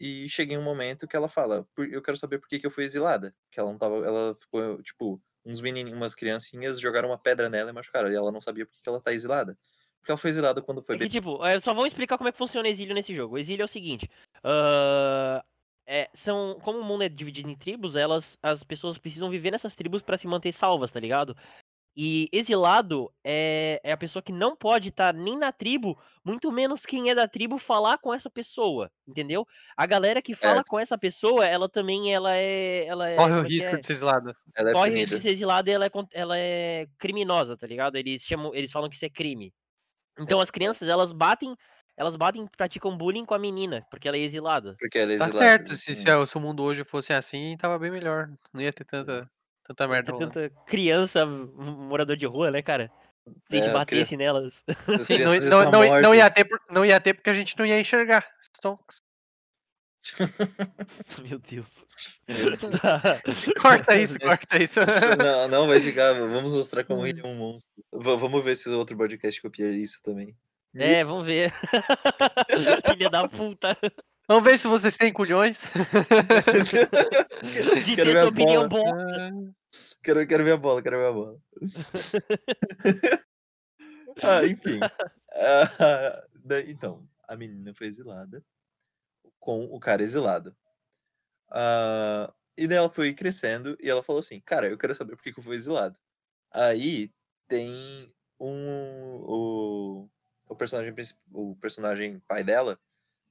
[0.00, 2.66] E chega em um momento que ela fala, "Por- eu quero saber por que, que
[2.66, 3.34] eu fui exilada.
[3.50, 7.70] Que ela não tava, ela ficou, tipo, uns menininhos, umas criancinhas jogaram uma pedra nela
[7.70, 8.10] e machucaram.
[8.10, 9.58] E ela não sabia por que, que ela tá exilada.
[10.00, 12.32] Porque ela foi exilada quando foi É que, tipo, é, só vamos explicar como é
[12.32, 13.34] que funciona o exílio nesse jogo.
[13.34, 14.08] O exílio é o seguinte.
[14.44, 15.44] ah,
[15.88, 19.74] é, são, como o mundo é dividido em tribos, elas, as pessoas precisam viver nessas
[19.74, 21.34] tribos pra se manter salvas, tá ligado?
[21.96, 26.86] E exilado é, é a pessoa que não pode estar nem na tribo, muito menos
[26.86, 29.44] quem é da tribo falar com essa pessoa, entendeu?
[29.76, 30.68] A galera que fala Certo.
[30.68, 33.76] com essa pessoa, ela também ela é, ela é, Corre o é risco é?
[33.78, 34.36] de ser exilado.
[34.54, 37.56] Ela é corre o risco de ser exilada e ela é, con- ela é criminosa,
[37.56, 37.96] tá ligado?
[37.96, 39.52] Eles chamam, eles falam que isso é crime.
[40.20, 41.56] Então as crianças, elas batem,
[41.98, 44.76] elas batem, praticam bullying com a menina, porque ela é exilada.
[44.78, 45.38] Porque ela é Tá exilada.
[45.44, 48.30] certo, se, se, se o mundo hoje fosse assim, tava bem melhor.
[48.54, 49.28] Não ia ter tanta,
[49.64, 52.90] tanta merda Tem tanta criança, morador de rua, né, cara?
[53.50, 54.64] Se a É, gente as batesse nelas.
[55.04, 55.18] Sim,
[55.50, 58.24] não, não, não, não ia ter, não ia ter porque a gente não ia enxergar.
[58.56, 59.02] Stonks.
[61.28, 61.84] Meu Deus.
[63.60, 64.78] Corta isso, corta isso.
[65.18, 66.12] Não, não vai ficar.
[66.14, 67.06] Vamos mostrar como Hum.
[67.06, 67.72] ele é um monstro.
[67.92, 70.34] Va- vamos ver se o outro podcast copia isso também.
[70.74, 71.52] É, vamos ver.
[72.96, 73.76] Filha da puta.
[74.28, 75.64] Vamos ver se vocês têm culhões.
[77.82, 78.84] De Quero ter ver a sua opinião bola.
[78.84, 79.54] boa.
[80.02, 81.38] Quero, quero ver a bola, quero ver a bola.
[84.22, 84.80] ah, enfim.
[85.32, 86.24] Ah,
[86.66, 88.44] então, a menina foi exilada
[89.38, 90.54] com o cara exilado.
[91.50, 95.22] Ah, e daí ela foi crescendo e ela falou assim: Cara, eu quero saber por
[95.22, 95.98] que, que eu fui exilado.
[96.52, 97.10] Aí
[97.46, 99.22] tem um.
[99.26, 100.08] O,
[100.48, 100.94] o, personagem,
[101.32, 102.80] o personagem pai dela,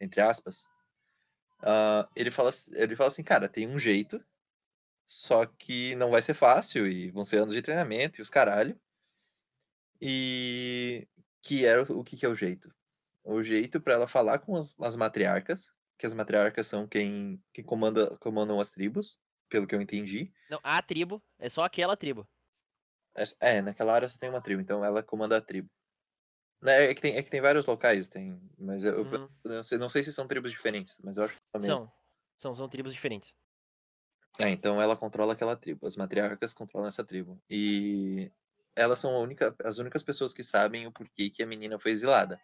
[0.01, 0.67] entre aspas,
[1.63, 4.23] ah, ele, fala, ele fala assim: Cara, tem um jeito,
[5.07, 8.79] só que não vai ser fácil e vão ser anos de treinamento e os caralho.
[10.01, 11.07] E
[11.41, 12.73] que era o, o que, que é o jeito?
[13.23, 17.63] O jeito para ela falar com as, as matriarcas, que as matriarcas são quem, quem
[17.63, 20.31] comanda, comandam as tribos, pelo que eu entendi.
[20.49, 22.27] Não, a tribo, é só aquela tribo.
[23.13, 25.69] Essa- É, naquela área só tem uma tribo, então ela comanda a tribo.
[26.61, 29.29] Né, É que tem, é que tem vários locais, tem, mas eu, eu Uhum.
[29.45, 31.75] não, sei, não sei se são tribos diferentes, mas eu acho que mesma.
[31.75, 31.91] São.
[32.39, 33.35] São, são tribos diferentes.
[34.39, 35.85] É, então ela controla aquela tribo.
[35.87, 37.41] As matriarcas controlam essa tribo.
[37.49, 38.31] E
[38.75, 41.91] elas são a única, as únicas pessoas que sabem o porquê que a menina foi
[41.91, 42.39] exilada.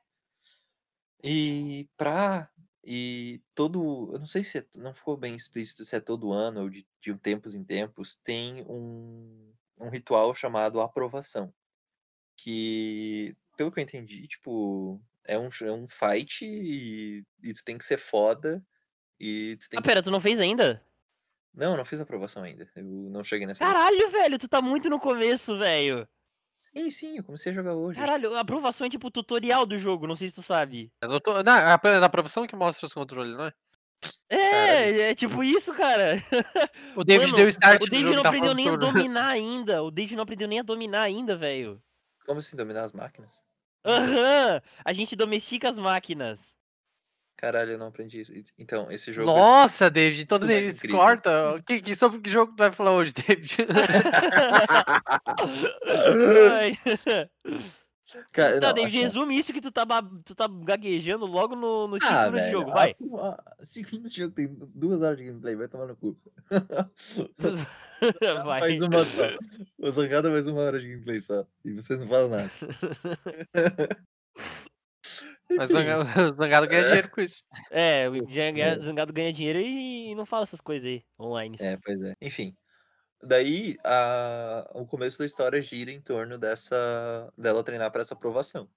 [1.23, 2.49] E pra.
[2.84, 4.12] E todo.
[4.13, 6.86] Eu não sei se é- não ficou bem explícito se é todo ano ou de,
[7.02, 11.54] de tempos em tempos, tem um, um ritual chamado aprovação.
[12.38, 17.78] Que, pelo que eu entendi, tipo, é um, é um fight e, e tu tem
[17.78, 18.63] que ser foda.
[19.20, 19.88] E tu tem Ah, que.
[19.88, 20.84] pera, tu não fez ainda?
[21.54, 22.68] Não, eu não fiz aprovação ainda.
[22.76, 23.63] Eu não cheguei nessa.
[23.63, 26.08] Caralho, velho, tu tá muito no começo, velho.
[26.56, 28.00] Sim, sim, eu comecei a jogar hoje.
[28.00, 30.92] Caralho, a aprovação é tipo tutorial do jogo, não sei se tu sabe.
[31.02, 33.54] Eu não tô- não, é a- na aprovação que mostra os controles, não é?
[34.30, 36.22] É, é tipo isso, cara.
[36.96, 39.84] O David Mano, deu start O David jogo, não tá aprendeu nem a dominar ainda.
[39.84, 41.82] O David não aprendeu nem a dominar ainda, velho.
[42.25, 43.43] Como assim, dominar as máquinas?
[43.86, 46.53] Aham, a gente domestica as máquinas.
[47.36, 48.31] Caralho, eu não aprendi isso.
[48.57, 49.27] Então, esse jogo.
[49.27, 50.99] Nossa, David, todo Muito mais eles incrível.
[50.99, 51.62] corta.
[51.65, 53.57] Que, que, sobre que jogo tu vai falar hoje, David?
[58.32, 59.02] Cara, Tá, não, David, assim, ó.
[59.08, 59.86] resume isso que tu tá,
[60.26, 62.52] tu tá gaguejando logo no, no Ah, velho.
[62.52, 62.95] jogo, vai.
[63.19, 66.17] a- Segundo jogo tem duas horas de gameplay, vai tomar no cu.
[68.45, 68.60] vai.
[68.60, 69.38] Faz uma só.
[69.80, 71.45] O Zangado faz uma hora de gameplay só.
[71.65, 72.52] E vocês não falam nada.
[75.56, 75.73] Mas o
[76.36, 77.43] Zangado ganha dinheiro com isso.
[77.69, 78.80] É, o Zang- É.
[78.80, 81.58] Zangado ganha dinheiro e não fala essas coisas aí, online.
[81.60, 82.15] É, pois é.
[82.21, 82.56] Enfim.
[83.25, 84.69] Daí, a...
[84.73, 88.69] o começo da história gira em torno dessa dela treinar para essa aprovação,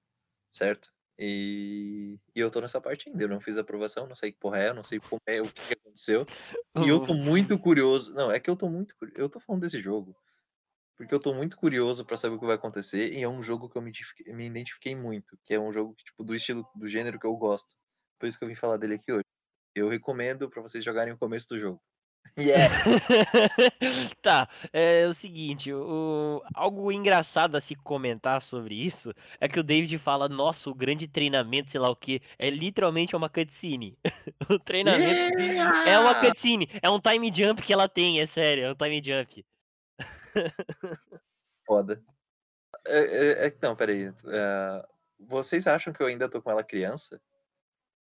[0.48, 0.92] certo?
[1.18, 2.18] E...
[2.34, 3.24] e eu tô nessa parte ainda.
[3.24, 5.40] Eu não fiz a aprovação, não sei que porra é, eu não sei como é,
[5.40, 6.26] o que que aconteceu.
[6.86, 8.12] E eu tô muito curioso.
[8.14, 8.94] Não, é que eu tô muito.
[9.16, 10.14] Eu tô falando desse jogo.
[10.96, 13.12] Porque eu tô muito curioso pra saber o que vai acontecer.
[13.14, 13.90] E é um jogo que eu me,
[14.28, 15.38] me identifiquei muito.
[15.44, 17.74] Que é um jogo que, tipo, do estilo, do gênero que eu gosto.
[18.18, 19.24] Por isso que eu vim falar dele aqui hoje.
[19.74, 21.82] Eu recomendo pra vocês jogarem o começo do jogo.
[22.38, 22.68] Yeah!
[24.20, 29.62] tá, é o seguinte, o, algo engraçado a se comentar sobre isso é que o
[29.62, 33.96] David fala, nossa, o grande treinamento, sei lá o que, é literalmente uma cutscene.
[34.50, 35.38] o treinamento
[35.88, 36.20] é uma Yeah!
[36.20, 39.46] cutscene, é um time jump que ela tem, é sério, é um time jump.
[41.66, 42.02] Foda.
[42.86, 44.12] É, é, é, não, peraí.
[44.26, 44.86] é,
[45.18, 47.18] vocês acham que eu ainda tô com ela criança?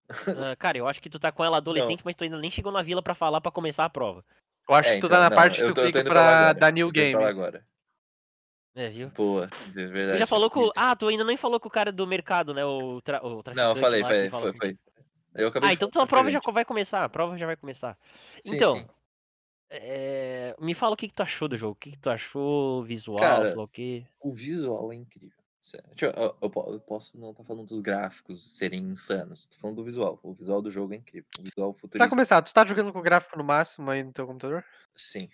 [0.08, 0.10] Ah,
[0.58, 2.82] cara, eu acho que tu tá com ela adolescente, mas tu ainda nem chegou na
[2.82, 4.24] vila pra falar pra começar a prova.
[4.68, 6.52] Eu acho É, que tu então, tá na não, parte que tu tô- clica pra
[6.52, 7.22] dar new game.
[7.22, 7.64] agora.
[8.74, 9.08] É, viu?
[9.10, 10.16] Boa, de verdade.
[10.16, 10.70] Tu já falou com.
[10.76, 12.64] Ah, tu ainda nem falou com o cara do mercado, né?
[12.64, 13.24] O, tra...
[13.24, 14.78] o Não, eu falei, lá que foi, foi, foi.
[15.34, 17.04] Eu acabei Ah, então tua prova já vai começar.
[17.04, 17.96] A prova já vai começar.
[18.42, 18.86] Sim, então, sim.
[19.70, 21.72] é, me fala o que, que tu achou do jogo.
[21.72, 24.04] O que, que tu achou, visual, Cara, sei lá o quê.
[24.20, 25.43] O visual é incrível.
[26.00, 29.46] Eu, eu- eu po- eu posso não estar falando dos gráficos serem insanos.
[29.46, 30.18] Tô falando do visual.
[30.22, 31.29] O visual do jogo é incrível.
[31.38, 32.09] O visual Pra futurista.
[32.11, 34.64] começar, tu tá jogando com o gráfico no máximo aí no teu computador?
[34.94, 35.29] Sim.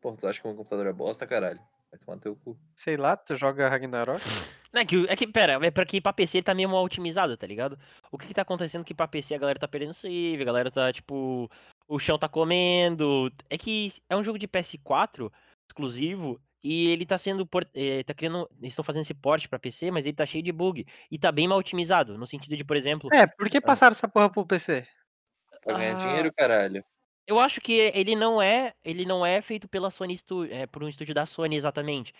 [0.00, 1.60] Pô, tu acha que o meu computador é bosta, caralho?
[1.90, 2.58] Vai tomar no teu cu.
[2.74, 4.22] Sei lá, tu joga Ragnarok?
[4.72, 6.82] Não, é que, é que, pera, é pra que pra PC ele tá meio mal
[6.82, 7.78] otimizado, tá ligado?
[8.10, 10.70] O que que tá acontecendo que pra PC a galera tá perdendo save, a galera
[10.70, 11.50] tá, tipo,
[11.86, 13.30] o chão tá comendo.
[13.50, 15.30] É que é um jogo de PS4
[15.68, 19.90] exclusivo e ele tá sendo, eh, tá criando, eles estão fazendo esse port pra PC,
[19.90, 22.76] mas ele tá cheio de bug e tá bem mal otimizado, no sentido de, por
[22.76, 24.86] exemplo, É, por que passaram essa porra pro PC?
[25.64, 26.84] Pra ganhar Ah, dinheiro, caralho.
[27.26, 30.18] Eu acho que ele não é, ele não é feito pela Sony
[30.50, 32.12] é, por um estúdio da Sony exatamente.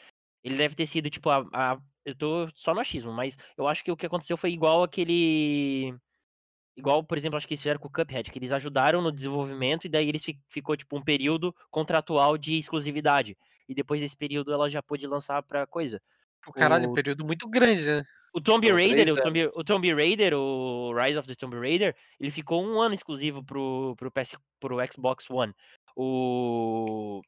[0.45, 3.85] Ele deve ter sido tipo a, a- eu tô só no achismo, mas eu acho
[3.85, 5.95] que o que aconteceu foi igual aquele
[6.77, 9.85] igual, por exemplo, acho que eles fizeram com o Cuphead, que eles ajudaram no desenvolvimento
[9.87, 13.37] e daí eles fi- ficou tipo um período contratual de exclusividade.
[13.73, 16.01] E depois desse período ela já pôde lançar pra coisa.
[16.47, 18.03] O caralho, O- um período muito grande, né?
[18.35, 22.31] O Tomb Raider, o Tomb, o Tomb Raider, o Rise of the Tomb Raider, ele
[22.31, 25.55] ficou um ano exclusivo pro, pro, PS, pro Xbox One.
[25.95, 27.21] O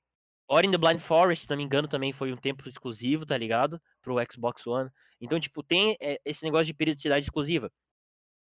[0.49, 3.37] Ori in the Blind Forest, se não me engano, também foi um tempo exclusivo, tá
[3.37, 3.81] ligado?
[4.03, 4.91] Pro Xbox One.
[5.21, 7.71] Então, tipo, tem é, esse negócio de periodicidade exclusiva.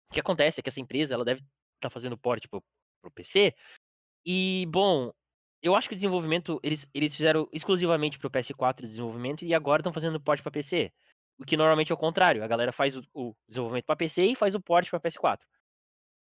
[0.10, 2.64] O que acontece é que essa empresa, ela deve estar tá fazendo port pro,
[3.02, 3.56] pro PC.
[4.24, 5.12] E, bom,
[5.62, 9.82] eu acho que o desenvolvimento, eles, eles fizeram exclusivamente pro PS4 o desenvolvimento e agora
[9.82, 10.92] estão fazendo port pra PC.
[11.40, 12.44] O que normalmente é o contrário.
[12.44, 15.40] A galera faz o, o desenvolvimento pra PC e faz o port pra PS4.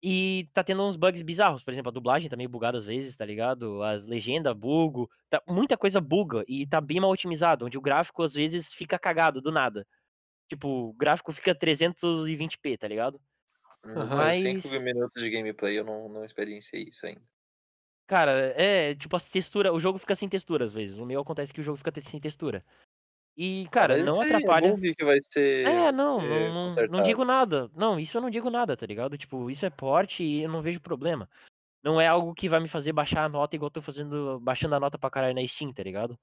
[0.04, 1.64] E tá tendo uns bugs bizarros.
[1.64, 3.82] Por exemplo, a dublagem tá meio bugada às vezes, tá ligado?
[3.82, 5.10] As legendas bugo.
[5.30, 7.66] Tá, muita coisa buga e tá bem mal otimizado.
[7.66, 9.88] Onde o gráfico às vezes fica cagado do nada.
[10.48, 13.20] Tipo, o gráfico fica 320p, tá ligado?
[13.84, 14.44] Mas...
[14.44, 17.22] Mas- 5 minutos de gameplay eu não, não experienciei isso ainda.
[18.08, 19.74] Cara, é, tipo, as texturas.
[19.74, 20.96] O jogo fica sem textura às vezes.
[20.96, 22.64] No meu acontece que o jogo fica sem textura.
[23.38, 24.68] E, cara, não atrapalha.
[24.68, 25.68] É bom que vai ser.
[25.68, 27.70] É, não, é, não, não, digo nada.
[27.76, 29.18] Não, isso eu não digo nada, tá ligado?
[29.18, 31.30] Tipo, isso é porte e eu não vejo problema.
[31.84, 34.76] Não é algo que vai me fazer baixar a nota igual eu tô fazendo, baixando
[34.76, 36.18] a nota pra caralho na Steam, tá ligado?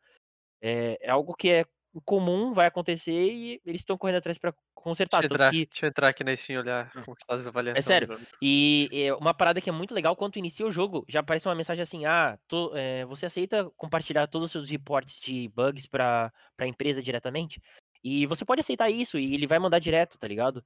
[0.61, 1.67] É, é algo que é
[2.05, 5.21] comum, vai acontecer e eles estão correndo atrás pra consertar.
[5.21, 7.05] Deixa eu, entrar, que deixa eu entrar aqui na Steam e olhar Hum.
[7.05, 7.85] como que tá as avaliações.
[7.85, 8.27] sério, do jogo.
[8.41, 11.55] E é, uma parada que é muito legal, quando inicia o jogo, já aparece uma
[11.55, 16.33] mensagem assim, ah, tô- é, você aceita compartilhar todos os seus reportes de bugs pra,
[16.57, 17.61] pra empresa diretamente?
[18.05, 20.65] E você pode aceitar isso e ele vai mandar direto, tá ligado?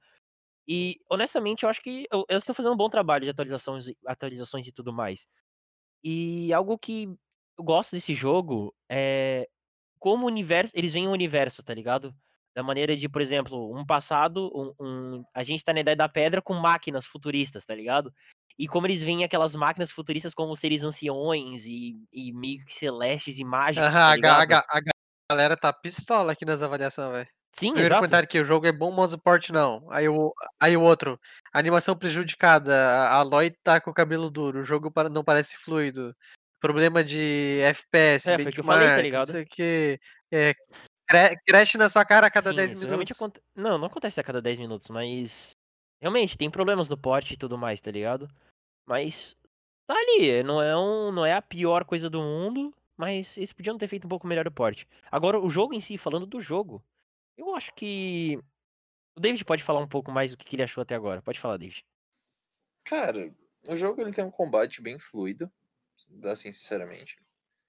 [0.67, 4.67] E, honestamente, eu acho que eu- eles estão fazendo um bom trabalho de atualizações, atualizações
[4.67, 5.27] e tudo mais.
[6.03, 7.05] E algo que
[7.57, 9.47] eu gosto desse jogo é
[9.99, 12.13] como o universo, eles veem o universo, tá ligado?
[12.55, 16.09] Da maneira de, por exemplo, um passado, um, um- a gente tá na Idade da
[16.09, 18.11] Pedra com máquinas futuristas, tá ligado?
[18.57, 23.37] E como eles veem aquelas máquinas futuristas como seres anciões e, e meio que celestes
[23.37, 24.91] e mágicos, tá a, a a ga-
[25.31, 27.27] galera tá pistola aqui nas avaliações, velho.
[27.53, 27.99] Sim, Primeiro exato.
[28.01, 29.85] comentário que o jogo é bom, mas o porte não.
[29.91, 31.19] Aí o, aí o outro,
[31.53, 36.15] animação prejudicada, a Aloy tá com o cabelo duro, o jogo não parece fluido.
[36.59, 39.27] Problema de FPS, É, foi o que eu falei, tá ligado?
[39.27, 39.99] não sei o que.
[40.31, 40.53] É,
[41.07, 43.21] cre- crash na sua cara a cada Sim, 10 isso realmente minutos.
[43.21, 43.41] aconte...
[43.55, 45.55] Não, não acontece a cada 10 minutos, mas.
[46.01, 48.27] Realmente, tem problemas no porte e tudo mais, tá ligado?
[48.87, 49.35] Mas.
[49.87, 53.77] Tá ali, não é, um, não é a pior coisa do mundo, mas eles podiam
[53.77, 54.85] ter feito um pouco melhor o porte.
[55.09, 56.83] Agora, o jogo em si, falando do jogo,
[57.37, 58.37] eu acho que.
[59.15, 61.21] O David pode falar um pouco mais do que que ele achou até agora.
[61.21, 61.83] Pode falar, David.
[62.83, 63.33] Cara,
[63.67, 65.51] o jogo ele tem um combate bem fluido,
[66.25, 67.15] assim, sinceramente.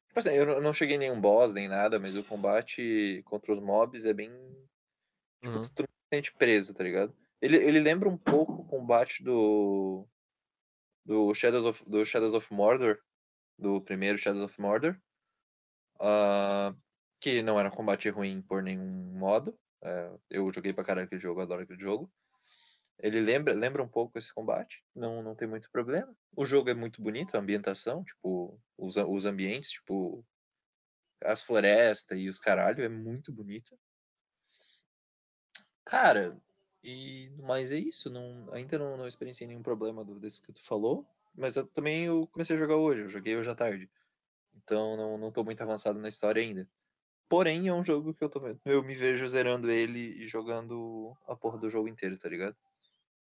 [0.08, 3.60] Tipo assim, eu não- cheguei em nenhum boss nem nada, mas o combate contra os
[3.60, 4.30] mobs é bem.
[5.42, 5.68] Tipo, Uhum.
[5.74, 7.14] tu, se sente preso, tá ligado?
[7.40, 10.06] Ele, ele lembra um pouco o combate do.
[11.04, 12.98] Do Shadows of, do Shadows of Mordor.
[13.58, 14.96] Do primeiro Shadows of Mordor.
[16.00, 16.74] ah,
[17.20, 18.84] que não era um combate ruim por nenhum
[19.18, 19.58] modo.
[19.82, 22.10] é, eu joguei pra caralho aquele jogo, adoro aquele jogo.
[23.00, 26.12] Ele lembra, lembra um pouco esse combate, não, não tem muito problema.
[26.34, 30.24] O jogo é muito bonito, a ambientação, tipo, os, os ambientes, tipo,
[31.22, 33.78] as florestas e os caralho, é muito bonito.
[35.84, 36.36] Cara,
[36.82, 41.06] e mas é isso, não, ainda não, não experienciei nenhum problema desse que tu falou,
[41.34, 43.88] mas eu também eu comecei a jogar hoje, eu joguei hoje à tarde.
[44.56, 46.68] Então não, não tô muito avançado na história ainda.
[47.28, 48.60] Porém, é um jogo que eu tô vendo.
[48.64, 52.56] Eu me vejo zerando ele e jogando a porra do jogo inteiro, tá ligado?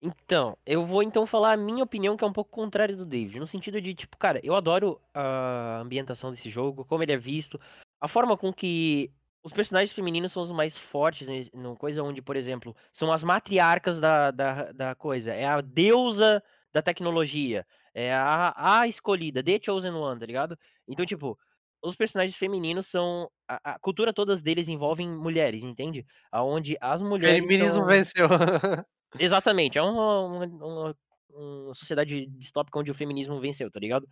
[0.01, 3.39] Então, eu vou então falar a minha opinião, que é um pouco contrária do David.
[3.39, 7.59] No sentido de, tipo, cara, eu adoro a ambientação desse jogo, como ele é visto,
[7.99, 9.11] a forma com que
[9.43, 13.23] os personagens femininos são os mais fortes, né, numa coisa onde, por exemplo, são as
[13.23, 15.33] matriarcas da, da, da coisa.
[15.33, 16.41] É a deusa
[16.73, 17.65] da tecnologia.
[17.93, 20.57] É a, a escolhida, The Chosen One, tá ligado?
[20.87, 21.37] Então, tipo,
[21.83, 23.29] os personagens femininos são.
[23.47, 26.05] A, a cultura todas deles envolvem mulheres, entende?
[26.31, 27.41] Aonde as mulheres.
[27.41, 27.85] Feminismo são...
[27.85, 28.27] venceu.
[29.19, 30.97] Exatamente, é uma, uma, uma,
[31.29, 34.07] uma sociedade distópica onde o feminismo venceu, tá ligado?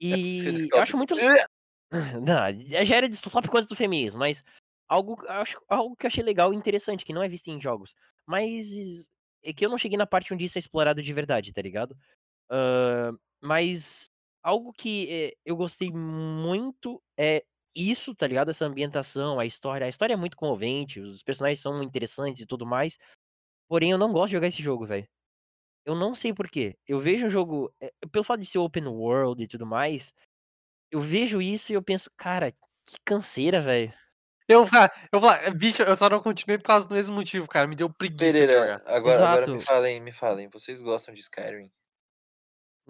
[0.00, 0.38] E
[0.72, 1.14] eu acho muito.
[2.22, 4.44] Não, já era distópico antes do feminismo, mas
[4.88, 7.94] algo, acho, algo que eu achei legal e interessante, que não é visto em jogos.
[8.26, 9.08] Mas
[9.42, 11.96] é que eu não cheguei na parte onde isso é explorado de verdade, tá ligado?
[12.50, 14.08] Uh, mas
[14.42, 17.44] algo que é, eu gostei muito é
[17.74, 18.50] isso, tá ligado?
[18.50, 19.86] Essa ambientação, a história.
[19.86, 22.98] A história é muito comovente, os personagens são interessantes e tudo mais.
[23.70, 25.06] Porém, eu não gosto de jogar esse jogo, velho.
[25.86, 26.76] Eu não sei porquê.
[26.88, 27.72] Eu vejo um jogo.
[27.80, 30.12] É, pelo fato de ser open world e tudo mais,
[30.90, 33.94] eu vejo isso e eu penso, cara, que canseira, velho.
[34.48, 34.66] Eu,
[35.12, 37.68] eu, bicho, eu só não continuei por causa do mesmo motivo, cara.
[37.68, 38.90] Me deu preguiça Pereira, de.
[38.90, 40.48] Agora, agora me falem, me falem.
[40.48, 41.70] Vocês gostam de Skyrim?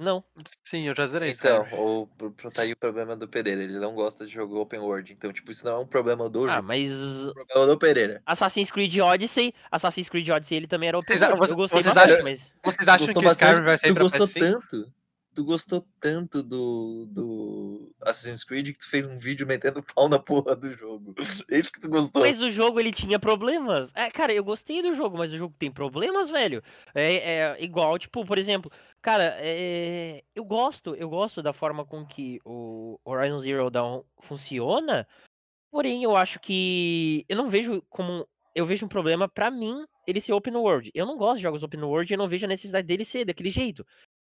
[0.01, 0.25] Não.
[0.65, 2.09] Sim, eu já zerei Então, o,
[2.55, 3.63] tá aí o problema do Pereira.
[3.63, 5.13] Ele não gosta de jogo open world.
[5.13, 6.67] Então, tipo, isso não é um problema do ah, jogo.
[6.67, 6.91] mas.
[6.91, 8.23] É um problema do Pereira.
[8.25, 9.55] Assassin's Creed Odyssey.
[9.71, 11.39] Assassin's Creed Odyssey ele também era open vocês, world.
[11.39, 12.51] Vocês, eu gostei vocês bastante, acham, mas.
[12.63, 14.41] Vocês acham que o Skyrim vai sair Tu pra gostou PS5?
[14.41, 14.93] tanto?
[15.41, 20.19] Tu gostou tanto do, do Assassin's Creed que tu fez um vídeo metendo pau na
[20.19, 21.15] porra do jogo.
[21.51, 22.21] É isso que tu gostou.
[22.21, 23.91] Mas o jogo ele tinha problemas.
[23.95, 26.63] É, cara, eu gostei do jogo, mas o jogo tem problemas, velho.
[26.95, 28.71] É, é igual, tipo, por exemplo,
[29.01, 35.09] cara, é, eu gosto, eu gosto da forma com que o Horizon Zero Dawn funciona.
[35.73, 40.21] Porém, eu acho que eu não vejo como eu vejo um problema para mim ele
[40.21, 40.91] ser open world.
[40.95, 43.25] Eu não gosto de jogos open world e eu não vejo a necessidade dele ser
[43.25, 43.87] daquele jeito.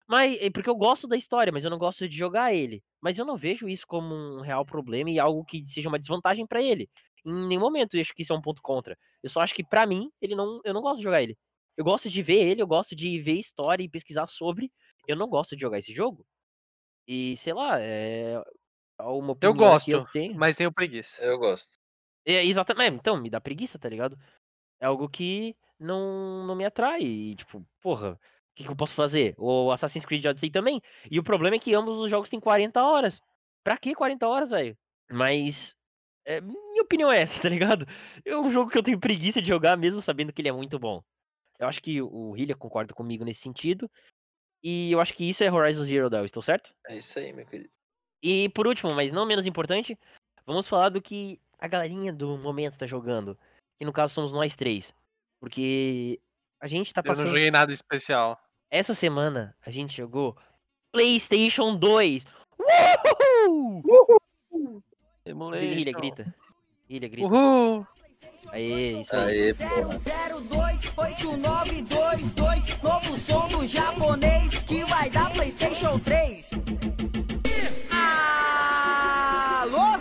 [0.10, 2.84] Mas é porque eu gosto da história, mas eu não gosto de jogar ele.
[3.02, 6.48] Mas eu não vejo isso como um real problema e algo que seja uma desvantagem
[6.48, 6.90] para ele.
[7.26, 8.98] Em nenhum momento eu acho que isso é um ponto contra.
[9.24, 11.38] Eu só acho que para mim, ele não, eu não gosto de jogar ele.
[11.78, 14.72] Eu gosto de ver ele, eu gosto de ver história e pesquisar sobre.
[15.08, 16.26] Eu não gosto de jogar esse jogo.
[17.08, 18.42] E sei lá, é
[19.00, 20.38] uma Eu opinião que gosto, eu tenho.
[20.38, 21.24] mas tenho preguiça.
[21.24, 21.78] Eu gosto.
[22.26, 22.98] É, exatamente.
[22.98, 24.18] Então, me dá preguiça, tá ligado?
[24.82, 27.02] É algo que não, não me atrai.
[27.02, 28.20] E, tipo, porra,
[28.60, 29.34] que, que eu posso fazer?
[29.38, 30.82] O Assassin's Creed Odyssey também.
[31.10, 33.22] E o problema é que ambos os jogos têm 40 horas.
[33.64, 34.78] Pra que 40 horas, velho?
[35.10, 35.76] Mas.
[36.26, 37.88] É, minha opinião é essa, tá ligado?
[38.26, 40.78] É um jogo que eu tenho preguiça de jogar, mesmo sabendo que ele é muito
[40.78, 41.02] bom.
[41.58, 43.90] Eu acho que o Hillia concorda comigo nesse sentido.
[44.62, 46.74] E eu acho que isso é Horizon Zero Dawn, estou certo?
[46.88, 47.70] É isso aí, meu querido.
[48.22, 49.98] E por último, mas não menos importante,
[50.46, 53.40] vamos falar do que a galerinha do momento tá jogando.
[53.78, 54.94] Que no caso somos nós três.
[55.40, 56.20] Porque
[56.62, 57.28] a gente tá Eu não passando.
[57.30, 58.38] joguei nada especial.
[58.72, 60.38] Essa semana a gente jogou
[60.92, 62.24] PlayStation 2.
[63.84, 64.22] Uhul!
[65.60, 66.36] Ilha, grita.
[66.88, 67.28] Ilha, grita.
[67.28, 67.88] Uhul!
[68.52, 69.42] Aê, isso aí.
[69.42, 70.00] Aê, porra.
[70.00, 76.50] 0028222 Novo som do japonês que vai dar Playstation 3
[79.62, 80.00] Alô?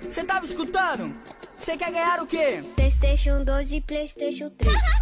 [0.00, 1.14] Você tava escutando?
[1.56, 2.62] Você quer ganhar o quê?
[2.74, 4.74] PlayStation 2 e PlayStation 3.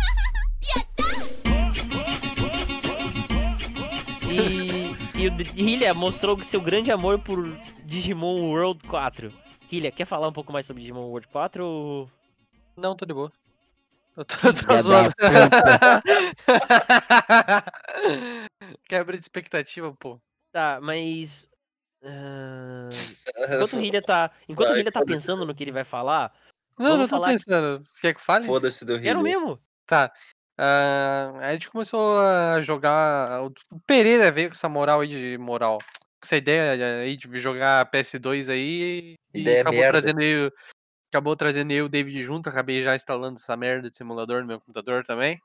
[4.30, 7.44] E, e o Hillia mostrou seu grande amor por
[7.84, 9.32] Digimon World 4.
[9.70, 12.10] Hillia, quer falar um pouco mais sobre Digimon World 4 ou...
[12.76, 13.32] Não, tô de boa.
[14.16, 15.12] Eu tô, tô zoando.
[18.88, 20.20] Quebra de expectativa, pô.
[20.52, 21.48] Tá, mas...
[22.04, 22.88] ah,
[23.54, 26.32] enquanto o Hillia tá, enquanto o Vai, Hillia tá pensando no que ele vai falar,
[26.78, 27.82] Não, não tô falar- pensando.
[27.84, 28.46] Você quer que eu fale?
[28.46, 29.40] Foda-se do quero Rio.
[29.40, 29.60] mesmo.
[29.86, 30.12] Tá.
[30.62, 33.44] Ah, a gente começou a jogar.
[33.44, 35.78] O Pereira veio com essa moral aí de moral.
[35.78, 39.14] Com essa ideia aí de jogar PS2 aí.
[39.32, 40.02] E Ideia acabou merda.
[40.02, 40.52] trazendo eu.
[41.10, 42.50] Acabou trazendo eu e o David junto.
[42.50, 45.40] Acabei já instalando essa merda de simulador no meu computador também.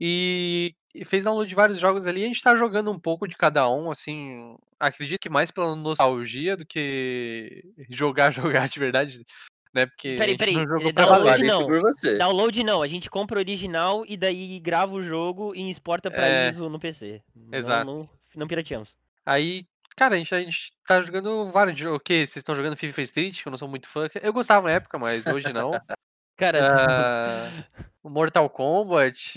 [0.00, 2.22] E, e fez download de vários jogos ali.
[2.22, 4.56] A gente tá jogando um pouco de cada um, assim.
[4.78, 8.30] Acredito que mais pela nostalgia do que jogar,
[8.62, 9.26] jogar de verdade.
[9.72, 9.86] Né?
[9.86, 11.66] Porque Peraí, peraí, não jogou eh, pra download isso não.
[11.66, 12.18] por você.
[12.18, 16.26] Download não, a gente compra o original e daí grava o jogo e exporta pra
[16.26, 17.22] É, ISO no PC.
[17.36, 17.86] Não- exato.
[17.86, 18.96] Não, não, pirateamos.
[19.24, 19.64] Aí,
[19.96, 22.00] cara, a gente, a gente tá jogando vários jogos.
[22.00, 22.02] O?
[22.08, 23.42] Vocês estão jogando FIFA Street?
[23.42, 24.08] que Eu não sou muito fã.
[24.20, 25.70] Eu gostava na época, mas hoje não.
[26.36, 26.58] Cara,
[28.02, 29.34] o Mortal Kombat.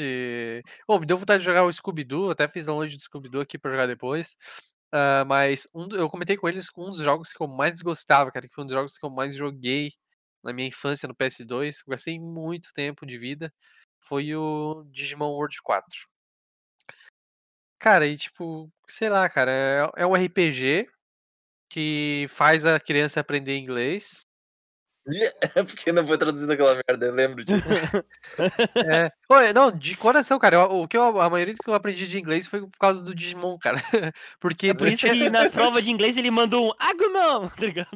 [0.88, 2.32] Pô, me deu vontade de jogar o Scooby-Doo.
[2.32, 4.36] Até fiz download do Scooby-Doo aqui pra jogar depois.
[4.92, 8.48] Ah, mas um eu comentei com eles um dos jogos que eu mais gostava, cara.
[8.48, 9.92] Que foi um dos jogos que eu mais joguei
[10.44, 11.82] na minha infância no PS2.
[11.82, 13.54] que eu Gastei muito tempo de vida.
[14.00, 15.88] Foi o Digimon World 4.
[17.80, 20.88] Cara, e tipo, sei lá, cara, é, é um RPG
[21.70, 24.22] que faz a criança aprender inglês.
[25.58, 27.60] É porque não foi traduzido aquela merda, eu lembro disso.
[28.88, 29.54] É.
[29.54, 30.56] Não, de coração, cara.
[30.56, 33.04] eu- o que eu, a maioria do que eu aprendi de inglês foi por causa
[33.04, 33.78] do Digimon, cara.
[34.40, 37.90] Porque É por isso que nas provas de inglês ele mandou um Agumon, tá ligado?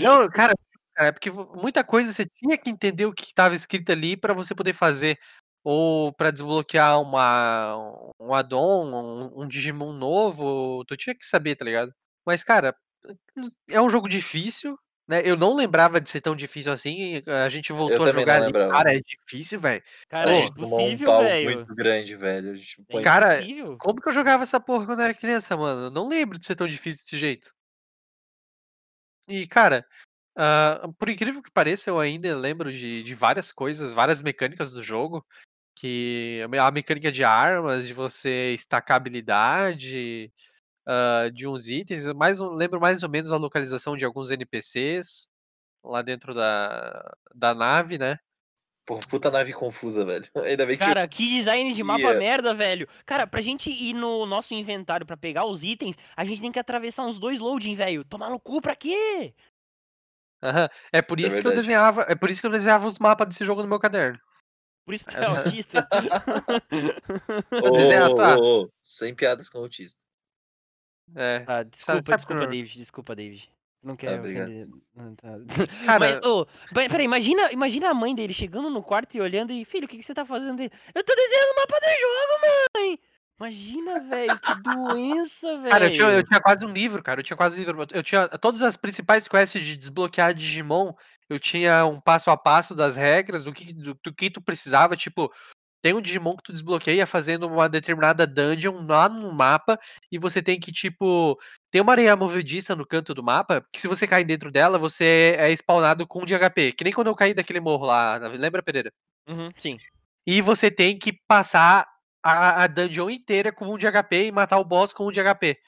[0.00, 0.54] Não, cara,
[1.02, 4.32] cara, é porque muita coisa você tinha que entender o que estava escrito ali pra
[4.32, 5.18] você poder fazer.
[5.64, 7.76] Ou pra desbloquear uma,
[8.18, 11.94] um addon, um, um Digimon novo, tu tinha que saber, tá ligado?
[12.26, 12.74] Mas, cara,
[13.70, 14.76] é um jogo difícil,
[15.06, 15.22] né?
[15.24, 17.22] Eu não lembrava de ser tão difícil assim.
[17.44, 18.46] A gente voltou a jogar ali.
[18.46, 18.72] lembrava.
[18.72, 19.84] Cara, é difícil, velho.
[20.08, 21.54] Cara, a é um impossível, pau velho.
[21.54, 22.50] muito grande, velho.
[22.50, 23.78] A gente põe- Cara, impossível.
[23.78, 25.86] Como que eu jogava essa porra quando eu era criança, mano?
[25.86, 27.54] Eu não lembro de ser tão difícil desse jeito.
[29.28, 29.86] E, cara,
[30.36, 34.82] ah, por incrível que pareça, eu ainda lembro de, de várias coisas, várias mecânicas do
[34.82, 35.24] jogo.
[35.74, 40.30] Que a me- a mecânica de armas, de você estacar habilidade,
[40.86, 42.06] ah, de uns itens.
[42.14, 45.28] Mais, lembro mais ou menos a localização de alguns NPCs
[45.84, 48.18] lá dentro da, da nave, né?
[48.84, 50.28] Porra, puta nave confusa, velho.
[50.44, 52.18] Ainda bem que Cara, que design de mapa Yeah.
[52.18, 52.88] merda, velho.
[53.06, 56.58] Cara, pra gente ir no nosso inventário pra pegar os itens, a gente tem que
[56.58, 58.04] atravessar uns dois loading, velho.
[58.04, 59.32] Tomar no cu pra quê?
[60.42, 62.86] Aham, É por Isso é isso que eu desenhava, é por isso que eu desenhava
[62.88, 64.18] os mapas desse jogo no meu caderno.
[64.84, 65.88] Por isso que é Essa- autista.
[67.62, 68.36] Ô, desenhar, ô, tá.
[68.36, 70.02] ô, ô, sem piadas com autista.
[71.14, 71.44] É.
[71.46, 73.50] Ah, desculpa, sabe desculpa, quando- David, desculpa, David.
[73.82, 74.22] Não quero.
[74.94, 75.28] Não, tá.
[75.98, 76.20] Cara, Mas,
[76.72, 79.88] pe- peraí, imagina, imagina a mãe dele chegando no quarto e olhando e, filho, o
[79.88, 80.60] que, que você tá fazendo?
[80.62, 82.40] Eu tô desenhando o mapa do jogo,
[82.76, 82.98] mãe!
[83.42, 85.70] Imagina, velho, que doença, velho.
[85.70, 87.18] Cara, eu tinha, eu tinha quase um livro, cara.
[87.18, 87.86] Eu tinha quase um livro.
[87.90, 90.92] Eu tinha todas as principais quests de desbloquear Digimon.
[91.28, 94.96] Eu tinha um passo a passo das regras, do que, do, do que tu precisava.
[94.96, 95.28] Tipo,
[95.82, 99.76] tem um Digimon que tu desbloqueia fazendo uma determinada dungeon lá no mapa.
[100.10, 101.36] E você tem que, tipo.
[101.68, 103.66] Tem uma areia movediça no canto do mapa.
[103.72, 106.74] Que se você cair dentro dela, você é spawnado com um de HP.
[106.74, 108.18] Que nem quando eu caí daquele morro lá.
[108.18, 108.92] Lembra, Pereira?
[109.28, 109.78] Uhum, sim.
[110.24, 111.92] E você tem que passar
[112.22, 115.20] a, a dungeon inteira com um de HP e matar o boss com um de
[115.20, 115.58] HP,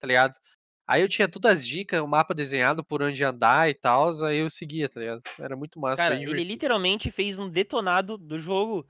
[0.00, 0.38] tá ligado?
[0.86, 4.38] Aí eu tinha todas as dicas, o mapa desenhado por onde andar e tal, aí
[4.38, 5.20] eu seguia, tá ligado?
[5.38, 6.02] Era muito massa.
[6.02, 8.86] Cara, ele literalmente fez um detonado do jogo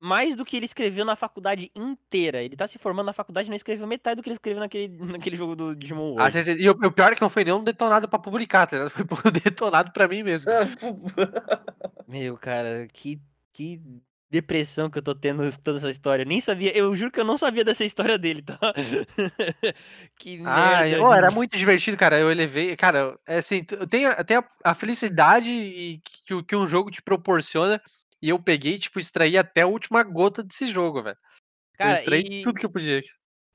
[0.00, 2.42] mais do que ele escreveu na faculdade inteira.
[2.42, 4.88] Ele tá se formando na faculdade e não escreveu metade do que ele escreveu naquele,
[5.18, 6.32] naquele jogo do Digimon Ah, World.
[6.32, 6.60] certeza.
[6.60, 8.90] E o, o pior é que não foi nenhum detonado pra publicar, tá ligado?
[9.22, 10.50] Foi detonado pra mim mesmo.
[12.06, 13.20] Meu, cara, que,
[13.52, 13.80] que
[14.30, 16.24] depressão que eu tô tendo toda essa história.
[16.24, 18.58] Nem sabia, eu juro que eu não sabia dessa história dele, tá?
[20.18, 21.02] que Ah, merda.
[21.02, 22.18] ô, era muito divertido, cara.
[22.18, 22.76] Eu elevei.
[22.76, 24.12] Cara, é assim, tu- tem, a-
[24.64, 27.80] a, a felicidade e que, o- que um jogo te proporciona.
[28.20, 31.16] E eu peguei, tipo, extraí até a última gota desse jogo, velho.
[31.78, 33.00] Eu Cara, extraí e, tudo que eu podia.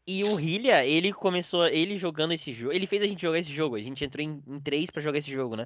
[0.08, 3.54] e o Hylia, ele começou, ele jogando esse jogo, ele fez a gente jogar esse
[3.54, 5.66] jogo, a gente entrou em, em três pra jogar esse jogo, né?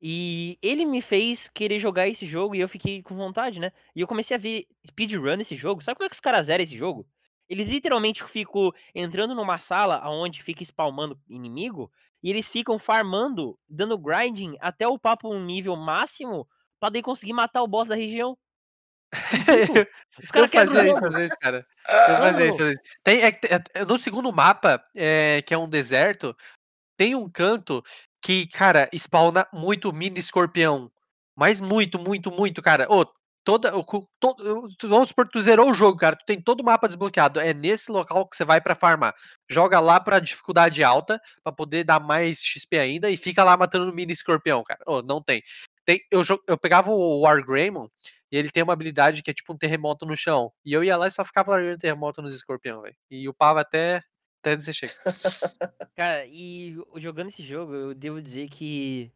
[0.00, 3.72] E ele me fez querer jogar esse jogo e eu fiquei com vontade, né?
[3.94, 5.82] E eu comecei a ver speedrun nesse jogo.
[5.82, 7.06] Sabe como é que os caras zeram esse jogo?
[7.48, 11.90] Eles literalmente ficam entrando numa sala onde fica spawnando inimigo
[12.22, 16.46] e eles ficam farmando, dando grinding até o papo um nível máximo
[16.80, 18.36] pra daí conseguir matar o boss da região.
[19.14, 19.86] Ridículo.
[20.22, 21.66] Os Eu fazia isso às vezes, cara.
[21.88, 22.80] Eu fazia isso às vezes.
[23.04, 26.36] Tem, é te- é- no segundo mapa, é, que é um deserto,
[26.96, 27.82] tem um canto
[28.26, 30.90] que, cara, spawna muito mini escorpião.
[31.36, 32.84] Mas muito, muito, muito, cara.
[32.90, 33.06] Ô,
[33.44, 33.70] toda,
[34.18, 36.16] todo, vamos supor que tu zerou o jogo, cara.
[36.16, 37.38] Tu tem todo o mapa desbloqueado.
[37.38, 39.14] É nesse local que você vai pra farmar.
[39.48, 43.94] Joga lá pra dificuldade alta, pra poder dar mais XP ainda, e fica lá matando
[43.94, 44.80] mini escorpião, cara.
[44.84, 45.40] Ô, não tem.
[45.84, 47.86] tem eu, eu pegava o Wargreymon,
[48.32, 50.50] e ele tem uma habilidade que é tipo um terremoto no chão.
[50.64, 52.96] E eu ia lá e só ficava largando terremoto nos escorpião, velho.
[53.08, 54.02] E upava até,
[54.46, 54.92] até você chega.
[55.96, 59.10] Cara, e jogando esse jogo, eu devo dizer que.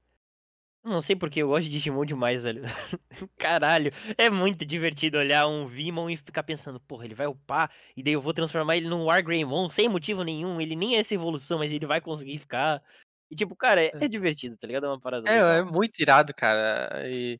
[0.85, 2.63] Não sei porque eu gosto de Digimon demais, velho.
[3.39, 8.03] Caralho, é muito divertido olhar um Vimon e ficar pensando, porra, ele vai upar, e
[8.03, 10.61] daí eu vou transformar ele num Wargreymon sem motivo nenhum.
[10.61, 12.83] Ele nem é essa evolução, mas ele vai conseguir ficar.
[13.31, 14.87] E tipo, cara, é, é divertido, tá ligado?
[14.87, 15.65] É uma parada É, é legal.
[15.65, 16.89] muito irado, cara.
[17.09, 17.39] E.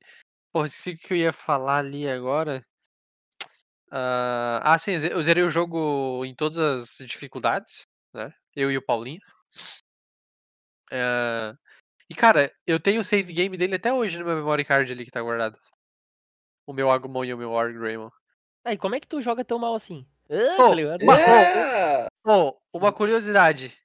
[0.53, 0.67] Pô, o
[0.99, 2.65] que eu ia falar ali agora.
[3.91, 7.83] Ah, ah, sim, eu ze- eu zerei o jogo em todas as dificuldades,
[8.15, 8.33] né?
[8.55, 9.21] Eu e o Paulinho.
[10.93, 11.55] Ah,
[12.09, 15.05] e, cara, eu tenho o save game dele até hoje no meu memory card ali
[15.05, 15.59] que tá guardado.
[16.67, 18.11] O meu Agumon e o meu Wargreymon.
[18.65, 20.07] Aí, como é que tu joga tão mal assim?
[20.31, 21.03] Ah, Pô, tá ligado?
[21.03, 22.07] uma- É!
[22.27, 23.77] Ó, uma curiosidade.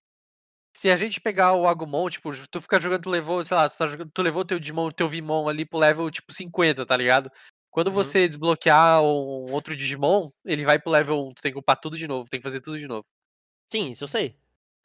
[0.76, 3.78] Se a gente pegar o Agumon, tipo, tu fica jogando, tu levou, sei lá, tu,
[3.78, 7.32] tá jogando, tu levou teu Digimon, teu Vimon ali pro level, tipo, 50, tá ligado?
[7.76, 7.93] Quando Uhum.
[7.93, 11.97] você desbloquear um outro Digimon, ele vai pro level 1, tu tem que upar tudo
[11.97, 13.05] de novo, tem que fazer tudo de novo.
[13.69, 14.34] Sim, isso eu sei.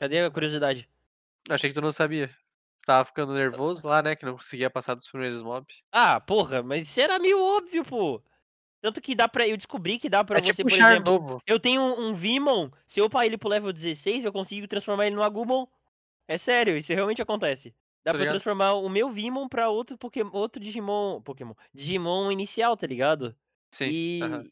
[0.00, 0.88] Cadê a curiosidade?
[1.48, 2.26] Achei que tu não sabia.
[2.26, 4.16] Você tava ficando nervoso lá, né?
[4.16, 5.82] Que não conseguia passar dos primeiros mobs.
[5.92, 8.20] Ah, porra, mas isso era meio óbvio, pô.
[8.82, 9.46] Tanto que dá pra.
[9.46, 11.12] Eu descobri que dá pra É você, tipo por char exemplo.
[11.12, 11.42] novo.
[11.46, 15.06] Eu tenho um, um Vimon, se eu upar ele pro level 16, eu consigo transformar
[15.06, 15.64] ele no Agumon.
[16.26, 17.72] É sério, isso realmente acontece.
[18.04, 18.34] Dá Tá pra ligado?
[18.34, 23.36] transformar o meu Vimon pra outro Pokémon, outro Digimon, Pokémon, Digimon inicial, tá ligado?
[23.72, 23.90] Sim.
[23.90, 24.50] E aham.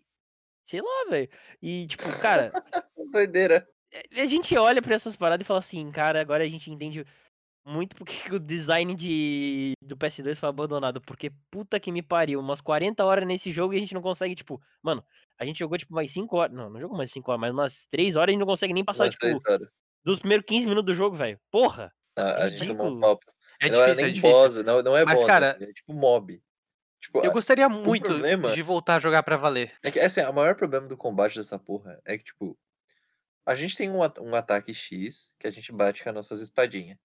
[0.65, 1.31] sei lá, velho.
[1.63, 2.53] E tipo, cara,
[3.13, 3.69] Doideira.
[4.17, 7.07] a gente olha pra essas paradas e fala assim, cara, agora a gente entende
[7.67, 12.41] muito porque que o design de do PS2 foi abandonado, porque puta que me pariu,
[12.41, 15.05] umas 40 horas nesse jogo e a gente não consegue, tipo, mano,
[15.39, 17.87] a gente jogou tipo mais 5 horas, não, não jogou mais 5 horas, mas umas
[17.87, 19.27] 3 horas e a gente não consegue nem passar, Umas tipo,
[20.05, 21.39] dos primeiros 15 minutos do jogo, velho.
[21.51, 21.93] Porra!
[22.17, 23.21] A, a É gente tomou um pau.
[23.61, 24.37] É não era difícil, é nem difícil.
[24.37, 26.43] boss, não, não é Mas, boss, cara, é tipo mob.
[27.01, 29.73] Tipo, Eu gostaria muito problema- de voltar a jogar pra valer.
[29.83, 32.59] é que assim, o maior problema do combate dessa porra é que, tipo,
[33.47, 36.99] a gente tem um, um ataque X que a gente bate com as nossas espadinhas.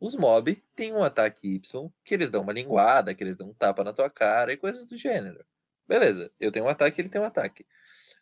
[0.00, 3.54] Os mob têm um ataque Y que eles dão uma linguada, que eles dão um
[3.54, 5.44] tapa na tua cara e coisas do gênero.
[5.88, 7.66] Beleza, eu tenho um ataque, ele tem um ataque.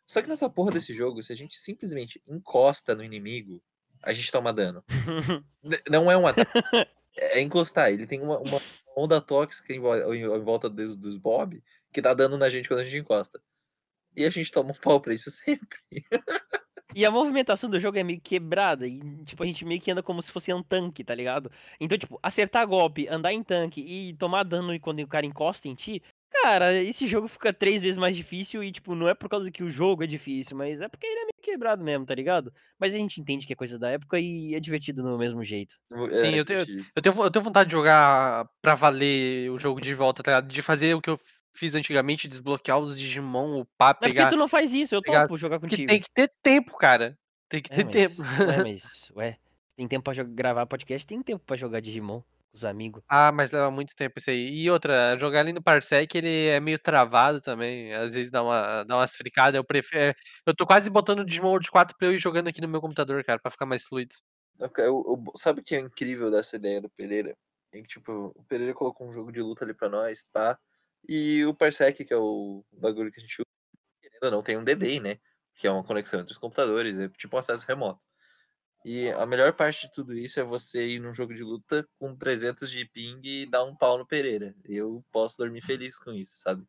[0.07, 3.62] Só que nessa porra desse jogo, se a gente simplesmente encosta no inimigo,
[4.03, 4.84] a gente toma dano.
[5.91, 6.51] Não é um ataque.
[7.16, 7.90] É encostar.
[7.90, 8.60] Ele tem uma, uma
[8.96, 11.62] onda tóxica em, vo- em- volta dos, dos Bob
[11.92, 13.40] que dá dano na gente quando a gente encosta.
[14.14, 15.78] E a gente toma um pau pra isso sempre.
[16.94, 18.86] E a movimentação do jogo é meio quebrada.
[18.86, 21.50] E, tipo, a gente meio que anda como se fosse um tanque, tá ligado?
[21.78, 25.74] Então, tipo, acertar golpe, andar em tanque e tomar dano quando o cara encosta em
[25.74, 26.02] ti.
[26.43, 29.64] Cara, esse jogo fica três vezes mais difícil e, tipo, não é por causa que
[29.64, 32.53] o jogo é difícil, mas é porque ele é meio quebrado mesmo, tá ligado?
[32.78, 35.74] Mas a gente entende que é coisa da época e é divertido do mesmo jeito.
[35.93, 36.61] É, Sim, eu tenho-.
[36.95, 40.53] Eu tenho, eu tenho vontade de jogar pra valer o jogo de volta, tá ligado?
[40.53, 41.18] De fazer o que eu
[41.55, 44.30] fiz antigamente, desbloquear os Digimon, upar, Mas por que pegar.
[44.30, 44.95] tu não faz isso?
[44.95, 45.89] Eu pegar- topo jogar Porque contigo.
[45.89, 47.18] tem que ter tempo, cara.
[47.49, 48.22] Tem que É, ter mas, tempo.
[48.22, 48.26] ué,
[48.68, 49.37] mas, ué,
[49.76, 52.20] tem tempo pra jo- gravar podcast, tem tempo pra jogar Digimon
[52.57, 53.02] os amigos.
[53.09, 54.48] Ah, mas leva muito tempo isso aí.
[54.50, 57.92] E outra, jogar ali no Parsec, ele é meio travado também.
[57.94, 59.57] Às vezes dá, uma, dá umas fricadas.
[59.57, 60.14] Eu prefiro.
[60.46, 62.80] Eu tô quase botando o Digimon World 4 pra eu ir jogando aqui no meu
[62.80, 64.14] computador, cara, pra ficar mais fluido.
[64.72, 67.36] Cara, eu- eu- sabe o que é incrível dessa ideia do Pereira?
[67.72, 70.59] É que, tipo, o Pereira colocou um jogo de luta ali pra nós, pá.
[71.09, 73.46] E o Parsec, que é o bagulho que a gente usa,
[74.02, 75.18] querendo ou não, tem um DD, né?
[75.57, 78.00] Que é uma conexão entre os computadores, é tipo um acesso remoto.
[78.89, 82.14] E a melhor parte de tudo isso é você ir num jogo de luta com
[82.14, 84.55] 300 de ping e dar um pau no Pereira.
[84.64, 86.62] Eu posso dormir feliz com isso, sabe?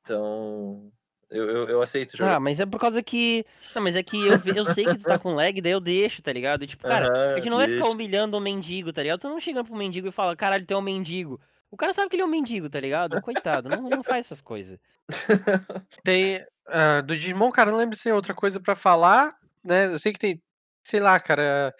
[0.00, 0.92] Então,
[1.28, 2.36] eu, eu, eu aceito jogar.
[2.36, 3.44] Ah, mas é por causa que.
[3.74, 6.22] Não, mas é que eu, eu sei que tu tá com lag, daí eu deixo,
[6.22, 6.62] tá ligado?
[6.62, 7.92] E, tipo, cara, a gente não vai ficar deixa.
[7.92, 9.18] humilhando o mendigo, tá ligado?
[9.18, 11.40] Tu não chega pro mendigo e fala, caralho, tu é um mendigo.
[11.72, 13.20] O cara sabe que ele é um mendigo, tá ligado?
[13.20, 14.78] Coitado, não, não faz essas coisas.
[16.04, 16.40] Tem.
[16.68, 19.86] ah, do Digimon, cara, não lembro se tem outra coisa pra falar, né?
[19.86, 20.40] Eu sei que tem.
[20.88, 21.74] Sei lá, cara.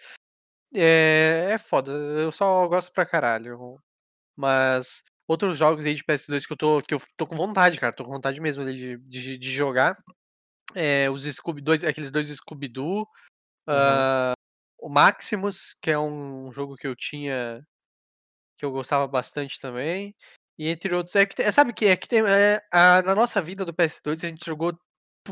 [0.73, 1.91] É, é foda.
[1.91, 3.81] Eu só gosto pra caralho.
[4.35, 7.91] Mas outros jogos aí de PS2 que eu tô, que eu tô com vontade, cara.
[7.91, 9.97] Tô com vontade mesmo de, de, de jogar.
[10.75, 13.07] É, os Scooby, dois, aqueles dois Scooby-Doo.
[13.67, 14.33] ah,
[14.77, 17.65] o Maximus, que é um jogo que eu tinha.
[18.59, 20.15] Que eu gostava bastante também.
[20.57, 21.15] E entre outros.
[21.15, 22.21] É que, tem- sabe que é que tem.
[22.27, 24.77] é, a- na nossa vida do PS2 a gente jogou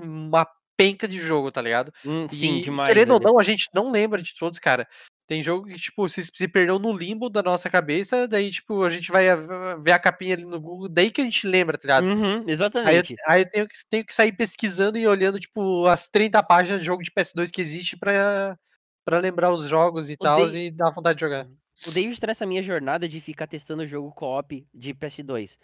[0.02, 0.48] uma
[0.78, 1.92] penca de jogo, tá ligado?
[2.06, 2.88] Hum, sim, E, demais.
[2.88, 4.88] querendo ou não, a gente não lembra de todos, cara.
[5.28, 8.90] Tem jogo que, tipo, se, se perdeu no limbo da nossa cabeça, daí, tipo, a
[8.90, 9.36] gente vai a-
[9.84, 12.06] ver a capinha ali no Google, daí que a gente lembra, tá ligado?
[12.06, 13.16] Uhum, Aí, exatamente.
[13.28, 16.86] aí eu tenho, que, tenho que sair pesquisando e olhando, tipo, as 30 páginas de
[16.86, 18.58] jogo de PS2 que existe pra,
[19.04, 21.46] pra lembrar os jogos e tal, e dar vontade de jogar.
[21.88, 25.58] O David traz essa minha jornada de ficar testando o jogo co-op de PS2.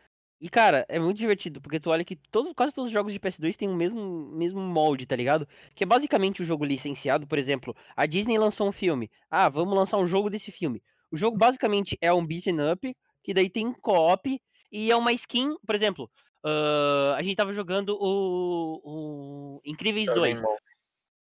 [0.44, 3.20] E, cara, é muito divertido, porque tu olha que todos, quase todos os jogos de
[3.20, 5.48] PS2 têm o mesmo, mesmo molde, tá ligado?
[5.74, 9.10] Que é basicamente o jogo licenciado, por exemplo, a Disney lançou um filme.
[9.32, 10.84] Ah, vamos lançar um jogo desse filme.
[11.10, 14.38] O jogo basicamente é um beat'em up, que daí tem co-op,
[14.70, 16.12] e é uma skin, por exemplo,
[16.44, 20.42] ah, a gente tava jogando o, o Incríveis 2.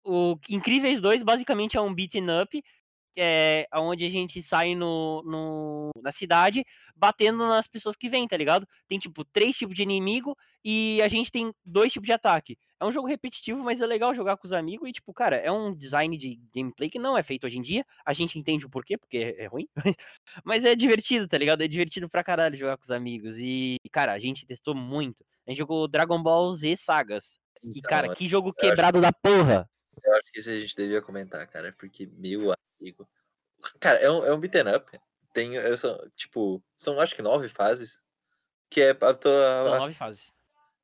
[0.04, 2.64] O Incríveis 2 basicamente é um beat'em up,
[3.16, 6.64] é, onde a gente sai no, no- na cidade
[6.96, 8.66] batendo nas pessoas que vêm, tá ligado?
[8.88, 12.56] Tem, tipo, três tipos de inimigo e a gente tem dois tipos de ataque.
[12.80, 15.50] É um jogo repetitivo, mas é legal jogar com os amigos e, tipo, cara, é
[15.52, 17.84] um design de gameplay que não é feito hoje em dia.
[18.04, 19.68] A gente entende o porquê, porque é é ruim.
[20.44, 21.62] mas é divertido, tá ligado?
[21.62, 23.36] É divertido pra caralho jogar com os amigos.
[23.38, 25.24] E, cara, a gente testou muito.
[25.46, 27.38] A gente jogou Dragon Ball Z Sagas.
[27.62, 29.68] E, Então, cara, que jogo acho- quebrado da porra!
[30.02, 33.08] Eu acho que isso a gente devia comentar, cara, porque, meu amigo.
[33.78, 34.98] Cara, é um, é um beat'em up.
[35.32, 38.02] Tem, eu sou, tipo, são acho que nove fases.
[38.70, 39.32] Que é a tua.
[39.64, 40.32] São a- nove fases.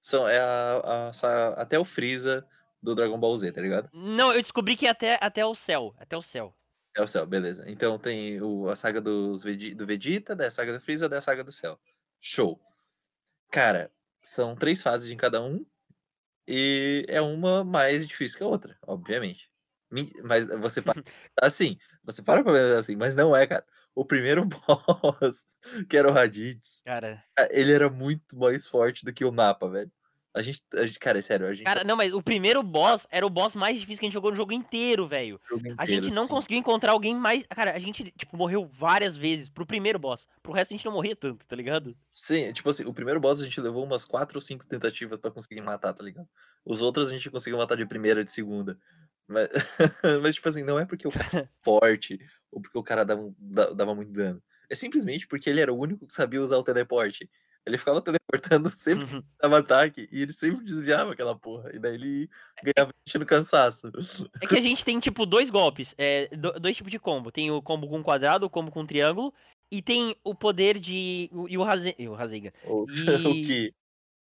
[0.00, 2.46] são, é a, a- sa- até o Freeza
[2.82, 3.88] do Dragon Ball Z, tá ligado?
[3.92, 5.94] Não, eu descobri que é até, até o céu.
[5.98, 6.54] Até o céu.
[6.96, 7.64] É o céu, beleza.
[7.66, 11.52] Então tem o, a saga dos do Vegeta, da saga do Freeza, da saga do
[11.52, 11.78] céu.
[12.20, 12.60] Show.
[13.50, 13.90] Cara,
[14.22, 15.64] são três fases em cada um.
[16.48, 19.50] E é uma mais difícil que a outra, obviamente.
[20.24, 20.94] Mas você para
[21.42, 23.64] assim, você para pra pensar assim, mas não é, cara.
[23.94, 25.44] O primeiro boss,
[25.88, 26.82] que era o Raditz,
[27.36, 29.92] Cara, ele era muito mais forte do que o Napa, velho.
[30.38, 33.08] A gente, a gente, cara, é sério, a gente cara, não, mas o primeiro boss
[33.10, 35.40] era o boss mais difícil que a gente jogou no jogo inteiro, velho.
[35.76, 36.30] A gente não sim.
[36.30, 37.44] conseguiu encontrar alguém mais.
[37.48, 40.28] Cara, a gente, tipo, morreu várias vezes pro primeiro boss.
[40.40, 41.96] Pro resto a gente não morria tanto, tá ligado?
[42.12, 45.32] Sim, tipo assim, o primeiro boss a gente levou umas quatro ou cinco tentativas pra
[45.32, 46.28] conseguir matar, tá ligado?
[46.64, 48.78] Os outros a gente conseguiu matar de primeira, de segunda.
[49.26, 49.48] Mas,
[50.22, 52.18] mas tipo assim, não é porque o cara é forte
[52.52, 54.40] ou porque o cara dava, da- dava muito dano.
[54.70, 57.28] É simplesmente porque ele era o único que sabia usar o teleporte.
[57.68, 61.70] Ele ficava teleportando sempre que dava ataque e ele sempre desviava aquela porra.
[61.74, 62.30] E daí ele
[62.62, 63.90] ganhava no cansaço.
[64.42, 65.94] É que a gente tem, tipo, dois golpes.
[65.98, 67.30] É, do- dois tipos de combo.
[67.30, 69.32] Tem o combo com quadrado, o combo com triângulo.
[69.70, 71.30] E tem o poder de.
[71.48, 71.94] E o, Raze...
[71.98, 72.86] e o E- o
[73.46, 73.74] que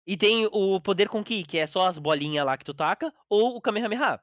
[0.05, 3.13] E tem o poder com Ki, que é só as bolinhas lá que tu taca,
[3.29, 4.19] ou o Kamehameha.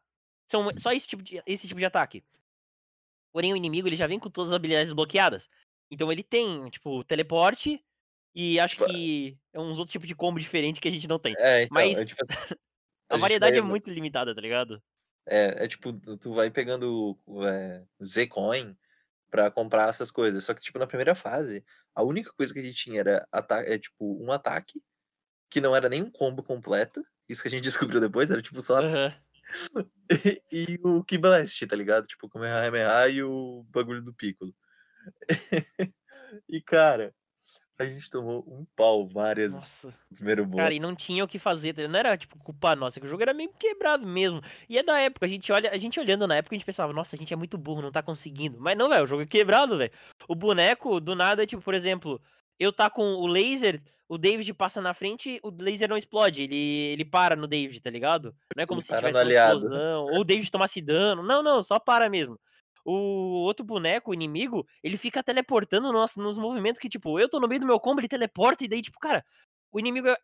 [0.46, 2.22] São só esse tipo de, esse tipo de ataque.
[3.32, 5.48] Porém, o inimigo ele já vem com todas as habilidades bloqueadas.
[5.90, 7.82] Então ele tem, tipo, teleporte
[8.34, 11.34] e acho que é uns outros tipos de combo diferentes que a gente não tem.
[11.38, 12.22] É, então, Mas é, tipo,
[13.08, 14.82] A gente variedade vai- é muito limitada, tá ligado?
[15.26, 17.18] É, é tipo, tu vai pegando
[17.48, 18.76] é, Z-Coin
[19.30, 20.44] pra comprar essas coisas.
[20.44, 21.64] Só que, tipo, na primeira fase,
[21.94, 23.26] a única coisa que a gente tinha era
[23.66, 24.82] é, tipo, um ataque,
[25.50, 27.04] que não era nem um combo completo.
[27.28, 27.64] Isso que a gente
[27.96, 29.14] descobriu depois, era tipo só Aham.
[30.10, 30.42] e,
[30.76, 32.06] e o Ki Blast, tá ligado?
[32.06, 34.54] Tipo, o Kamehameha e o bagulho do Piccolo.
[36.48, 37.14] e, cara,
[37.78, 39.88] a gente tomou um pau várias Nossa.
[40.10, 40.62] no primeiro boss.
[40.62, 41.86] Cara, e não tinha o que fazer, tá?
[41.88, 44.40] não era tipo culpa nossa, que o jogo era meio quebrado mesmo.
[44.68, 46.92] E é da época, a gente olha, a gente olhando na época, a gente pensava,
[46.92, 48.60] nossa, a gente é muito burro, não tá conseguindo.
[48.60, 49.92] Mas não, velho, o jogo é quebrado, velho.
[50.28, 52.20] O boneco, do nada, tipo, por exemplo,
[52.60, 56.56] eu tá com o laser, o David passa na frente, o laser não explode, ele,
[56.56, 58.34] ele para no David, tá ligado?
[58.56, 59.58] Não é como Ele se tivesse uma aliado.
[59.58, 61.22] explosão, ou o David tomasse dano.
[61.22, 62.38] Não, não, só para mesmo.
[62.84, 67.40] O outro boneco, o inimigo, ele fica teleportando nos, nos movimentos que, tipo, eu tô
[67.40, 69.24] no meio do meu combo, ele teleporta, e daí, tipo, cara,
[69.72, 70.16] o inimigo é,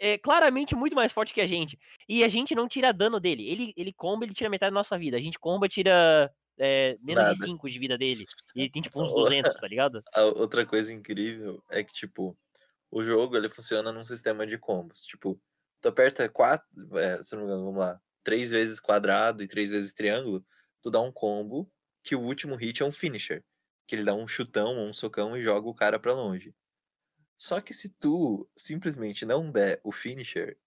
[0.00, 1.78] é claramente muito mais forte que a gente.
[2.08, 3.48] E a gente não tira dano dele.
[3.48, 5.16] Ele, ele comba, ele tira metade da nossa vida.
[5.16, 7.44] A gente comba, tira é, menos de Nada.
[7.46, 8.24] 5 de vida dele.
[8.54, 10.02] E ele tem, tipo, uns Ô, 200, tá ligado?
[10.12, 12.36] A outra coisa incrível é que, tipo,
[12.90, 15.04] o jogo ele funciona num sistema de combos.
[15.04, 15.40] Tipo,
[15.80, 16.66] tu aperta quatro,
[16.98, 20.44] é, se não me engano, vamos lá, três vezes quadrado e três vezes triângulo,
[20.82, 21.70] tu dá um combo
[22.02, 23.44] que o último hit é um finisher.
[23.86, 26.54] Que ele dá um chutão ou um socão e joga o cara pra longe.
[27.36, 30.58] Só que se tu simplesmente não der o finisher,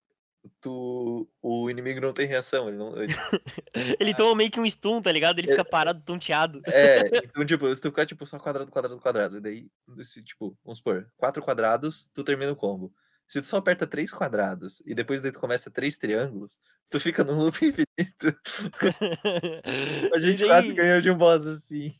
[0.60, 2.68] tu, o inimigo não tem reação.
[2.68, 3.14] Ele não, ele-
[4.00, 5.40] Ele toma meio que um stun, tá ligado?
[5.40, 6.62] Ele fica parado, tonteado.
[6.68, 9.68] É, então, tipo, se tu ficar, tipo, só quadrado, quadrado, quadrado, e daí,
[10.00, 12.94] se, tipo, vamos supor, quatro quadrados, tu termina o combo.
[13.28, 16.60] Se tu só aperta três quadrados e depois daí tu começa três triângulos,
[16.92, 18.40] tu fica num loop infinito.
[20.14, 21.92] A gente quase daí- ganhou de um boss assim.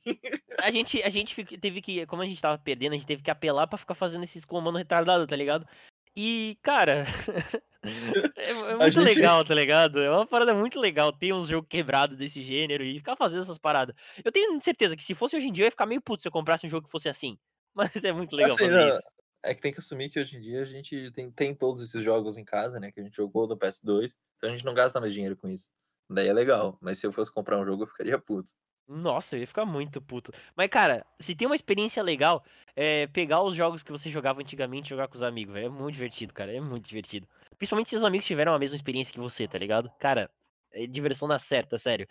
[0.60, 3.32] A gente, a gente teve que, como a gente tava perdendo, a gente teve que
[3.32, 5.68] apelar pra ficar fazendo esses comandos retardados, tá ligado?
[6.16, 7.06] E, cara,
[7.84, 10.00] é, é muito gente- legal, tá ligado?
[10.00, 13.58] É uma parada muito legal ter um jogo quebrado desse gênero e ficar fazendo essas
[13.58, 13.96] paradas.
[14.24, 16.28] Eu tenho certeza que se fosse hoje em dia eu ia ficar meio puto se
[16.28, 17.38] eu comprasse um jogo que fosse assim.
[17.76, 19.02] Mas é muito legal Assim, fazer não, isso.
[19.44, 22.04] É que tem que assumir que hoje em dia a gente tem, tem todos esses
[22.04, 22.92] jogos em casa, né?
[22.92, 25.72] Que a gente jogou no PS2, então a gente não gasta mais dinheiro com isso.
[26.10, 28.54] Daí é legal, mas se eu fosse comprar um jogo eu ficaria puto.
[28.88, 30.32] Nossa, eu ia ficar muito puto.
[30.56, 32.44] Mas, cara, se tem uma experiência legal,
[32.76, 35.68] é pegar os jogos que você jogava antigamente e jogar com os amigos, velho.
[35.68, 36.52] É muito divertido, cara.
[36.54, 37.28] É muito divertido.
[37.58, 39.90] Principalmente se os amigos tiveram a mesma experiência que você, tá ligado?
[40.00, 40.30] Cara,
[40.72, 42.08] é diversão na certa, sério.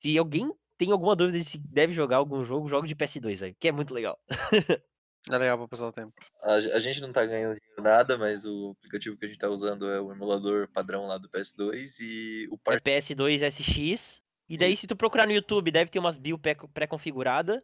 [0.00, 3.56] Se alguém tem alguma dúvida se deve jogar algum jogo, joga de PS2, velho.
[3.58, 4.18] Que é muito legal.
[5.28, 6.12] É legal pra passar o tempo.
[6.42, 9.88] A, a gente não tá ganhando nada, mas o aplicativo que a gente tá usando
[9.90, 12.80] é o emulador padrão lá do PS2 e o É par...
[12.80, 14.20] PS2 SX.
[14.48, 14.80] E daí, Isso.
[14.82, 17.62] se tu procurar no YouTube, deve ter umas pré- pré-configurada.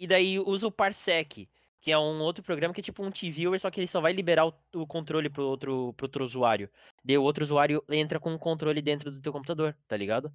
[0.00, 1.48] E daí usa o Parsec,
[1.80, 4.12] que é um outro programa que é tipo um T-Viewer, só que ele só vai
[4.12, 6.70] liberar o, o controle pro outro, pro outro usuário.
[7.04, 10.32] Daí o outro usuário entra com o controle dentro do teu computador, tá ligado?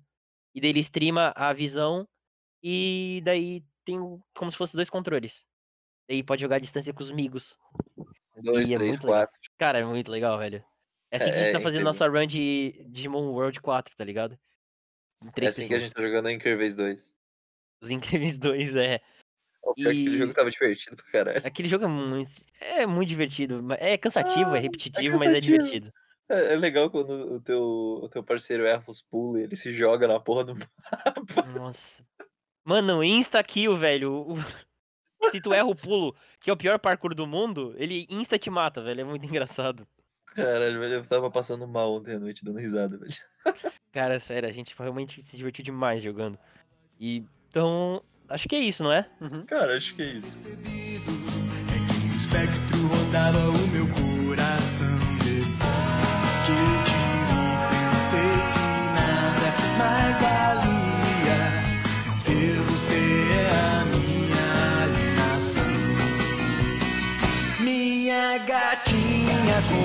[0.54, 2.08] E daí ele streama a visão
[2.62, 3.98] e daí tem
[4.36, 5.46] como se fosse dois controles.
[6.08, 7.58] Daí pode jogar à distância com os amigos.
[8.36, 9.28] 2, e é 3, muito legal.
[9.28, 9.40] 4.
[9.58, 10.64] Cara, é muito legal, velho.
[11.12, 11.84] É assim que a É gente tá fazendo incrível.
[11.86, 14.38] nossa run de Digimon World 4, tá ligado?
[15.26, 17.14] É três assim que a gente tá jogando em Incríveis 2.
[17.82, 19.00] Os Incríveis 2, é.
[19.64, 21.42] O pior é que aquele E- jogo tava divertido pra caralho.
[21.48, 22.32] Aquele jogo é muito.
[22.60, 23.62] É muito divertido.
[23.80, 25.58] É cansativo, Ah, é é repetitivo, mas é cansativo.
[25.58, 25.94] divertido.
[26.30, 29.72] É, é legal quando o teu, o teu parceiro erra os pulos e ele se
[29.72, 30.56] joga na porra do
[31.36, 31.42] mapa.
[31.56, 32.04] Nossa.
[32.66, 34.36] Mano, insta-kill, velho.
[35.32, 38.50] Se tu erra o pulo, que é o pior parkour do mundo, ele insta te
[38.50, 39.02] mata, velho.
[39.02, 39.88] É muito engraçado.
[40.36, 43.14] Caralho, velho, eu tava passando mal ontem à noite dando risada, velho.
[43.92, 46.38] Cara, sério, a gente realmente se divertiu demais jogando.
[47.00, 49.08] E então, acho que é isso, não é?
[49.48, 50.48] Cara, acho que é isso.
[50.48, 54.88] O espectro rodava o meu coração
[55.20, 56.98] Depois que eu te
[57.30, 58.66] vi pensei que
[58.96, 59.48] nada
[59.78, 60.33] mais valia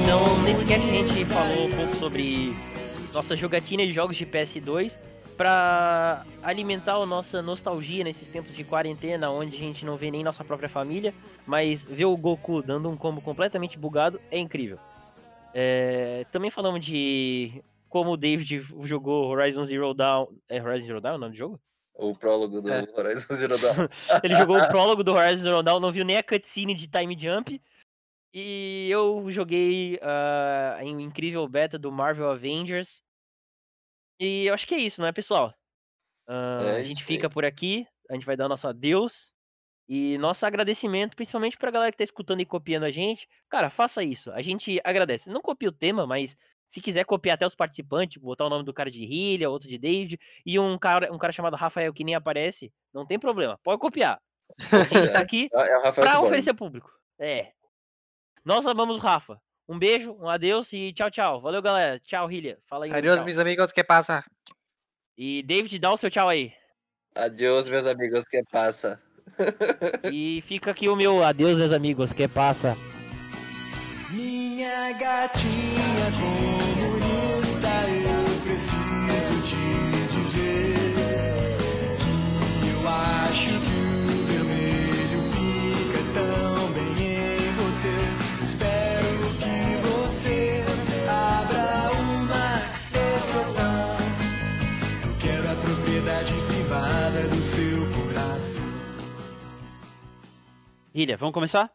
[0.02, 2.54] Então, nesse cast a gente falou um pouco sobre
[3.12, 4.96] nossa jogatina de jogos de PS2
[5.36, 10.24] pra alimentar a nossa nostalgia nesses tempos de quarentena, onde a gente não vê nem
[10.24, 11.12] nossa própria família,
[11.46, 14.78] mas ver o Goku dando um combo completamente bugado é incrível.
[15.52, 20.26] É, também falamos de como o David jogou Horizon Zero Dawn.
[20.48, 21.60] É Horizon Zero Dawn o nome do jogo?
[21.94, 22.86] O prólogo do É.
[22.96, 23.88] Horizon Zero Dawn.
[24.24, 27.14] Ele jogou o prólogo do Horizon Zero Dawn, não viu nem a cutscene de Time
[27.18, 27.60] Jump.
[28.40, 33.02] E eu joguei ah, em um incrível beta do Marvel Avengers.
[34.20, 35.52] E eu acho que é isso, não é, pessoal?
[36.28, 37.06] Ah, É a gente aí.
[37.06, 39.32] fica por aqui, a gente vai dar nosso adeus.
[39.88, 43.26] E nosso agradecimento, principalmente pra galera que tá escutando e copiando a gente.
[43.48, 44.30] Cara, faça isso.
[44.32, 45.30] A gente agradece.
[45.30, 46.36] Não copia o tema, mas
[46.68, 49.78] se quiser copiar até os participantes, botar o nome do cara de Hilha, outro de
[49.78, 53.58] David, e um cara, um cara chamado Rafael que nem aparece, não tem problema.
[53.64, 54.20] Pode copiar.
[54.70, 56.90] A gente tá aqui É Rafael pra oferecer público.
[57.18, 57.52] É.
[58.48, 59.38] Nós amamos o Rafa.
[59.68, 61.38] Um beijo, um adeus e tchau, tchau.
[61.42, 62.00] Valeu, galera.
[62.00, 62.56] Tchau, Hilha.
[62.66, 62.90] Fala aí.
[62.90, 63.22] tchau.
[63.22, 64.22] meus amigos, que passa?
[65.18, 66.54] E David, dá o seu tchau aí.
[67.14, 68.98] Adiós, meus amigos, que passa.
[70.10, 72.10] E fica aqui o meu adeus, meus amigos.
[72.10, 72.74] Que passa.
[74.10, 78.97] Minha gatinha comunista, eu preciso
[100.98, 101.72] Hilha, vamos começar?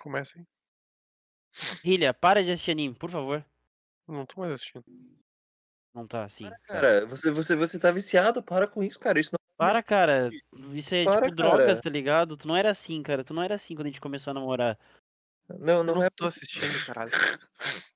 [0.00, 0.46] Começa aí.
[1.84, 3.44] Hilha, para de assistir anime, por favor.
[4.06, 4.84] Não tô mais assistindo.
[5.92, 6.48] Não tá assim.
[6.62, 9.18] Cara, você, você, você tá viciado, para com isso, cara.
[9.18, 10.30] Isso não Para, cara.
[10.72, 11.82] Isso é Para, tipo drogas, cara.
[11.82, 12.36] tá ligado?
[12.36, 13.24] Tu não era assim, cara.
[13.24, 14.78] Tu não era assim quando a gente começou a namorar.
[15.48, 17.10] Não, Eu não, não é, tô assistindo, caralho.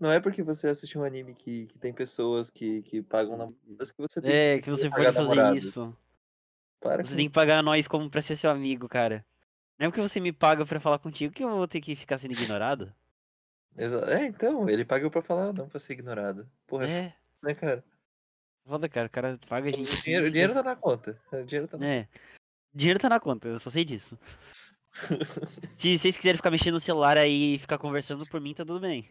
[0.00, 3.92] não é porque você assistiu um anime que, que tem pessoas que, que pagam namoradas
[3.92, 5.62] que você tem É, que, que você pode fazer namoradas.
[5.62, 5.96] isso.
[6.80, 9.24] Para Você tem que pagar nós como pra ser seu amigo, cara.
[9.78, 12.18] Não é porque você me paga pra falar contigo que eu vou ter que ficar
[12.18, 12.94] sendo ignorado.
[13.76, 16.48] Exa- É, então, ele pagou pra falar, não pra ser ignorado.
[16.66, 17.84] Porra, é, É, foda, né, cara?
[18.64, 19.06] foda, cara.
[19.06, 20.02] O cara paga a O gente.
[20.02, 21.20] dinheiro, o dinheiro tá na conta.
[21.32, 22.08] O dinheiro tá na É.
[22.72, 24.16] Dinheiro tá na conta, eu só sei disso.
[25.78, 28.78] Se vocês quiserem ficar mexendo no celular aí e ficar conversando por mim, tá tudo
[28.80, 29.08] bem.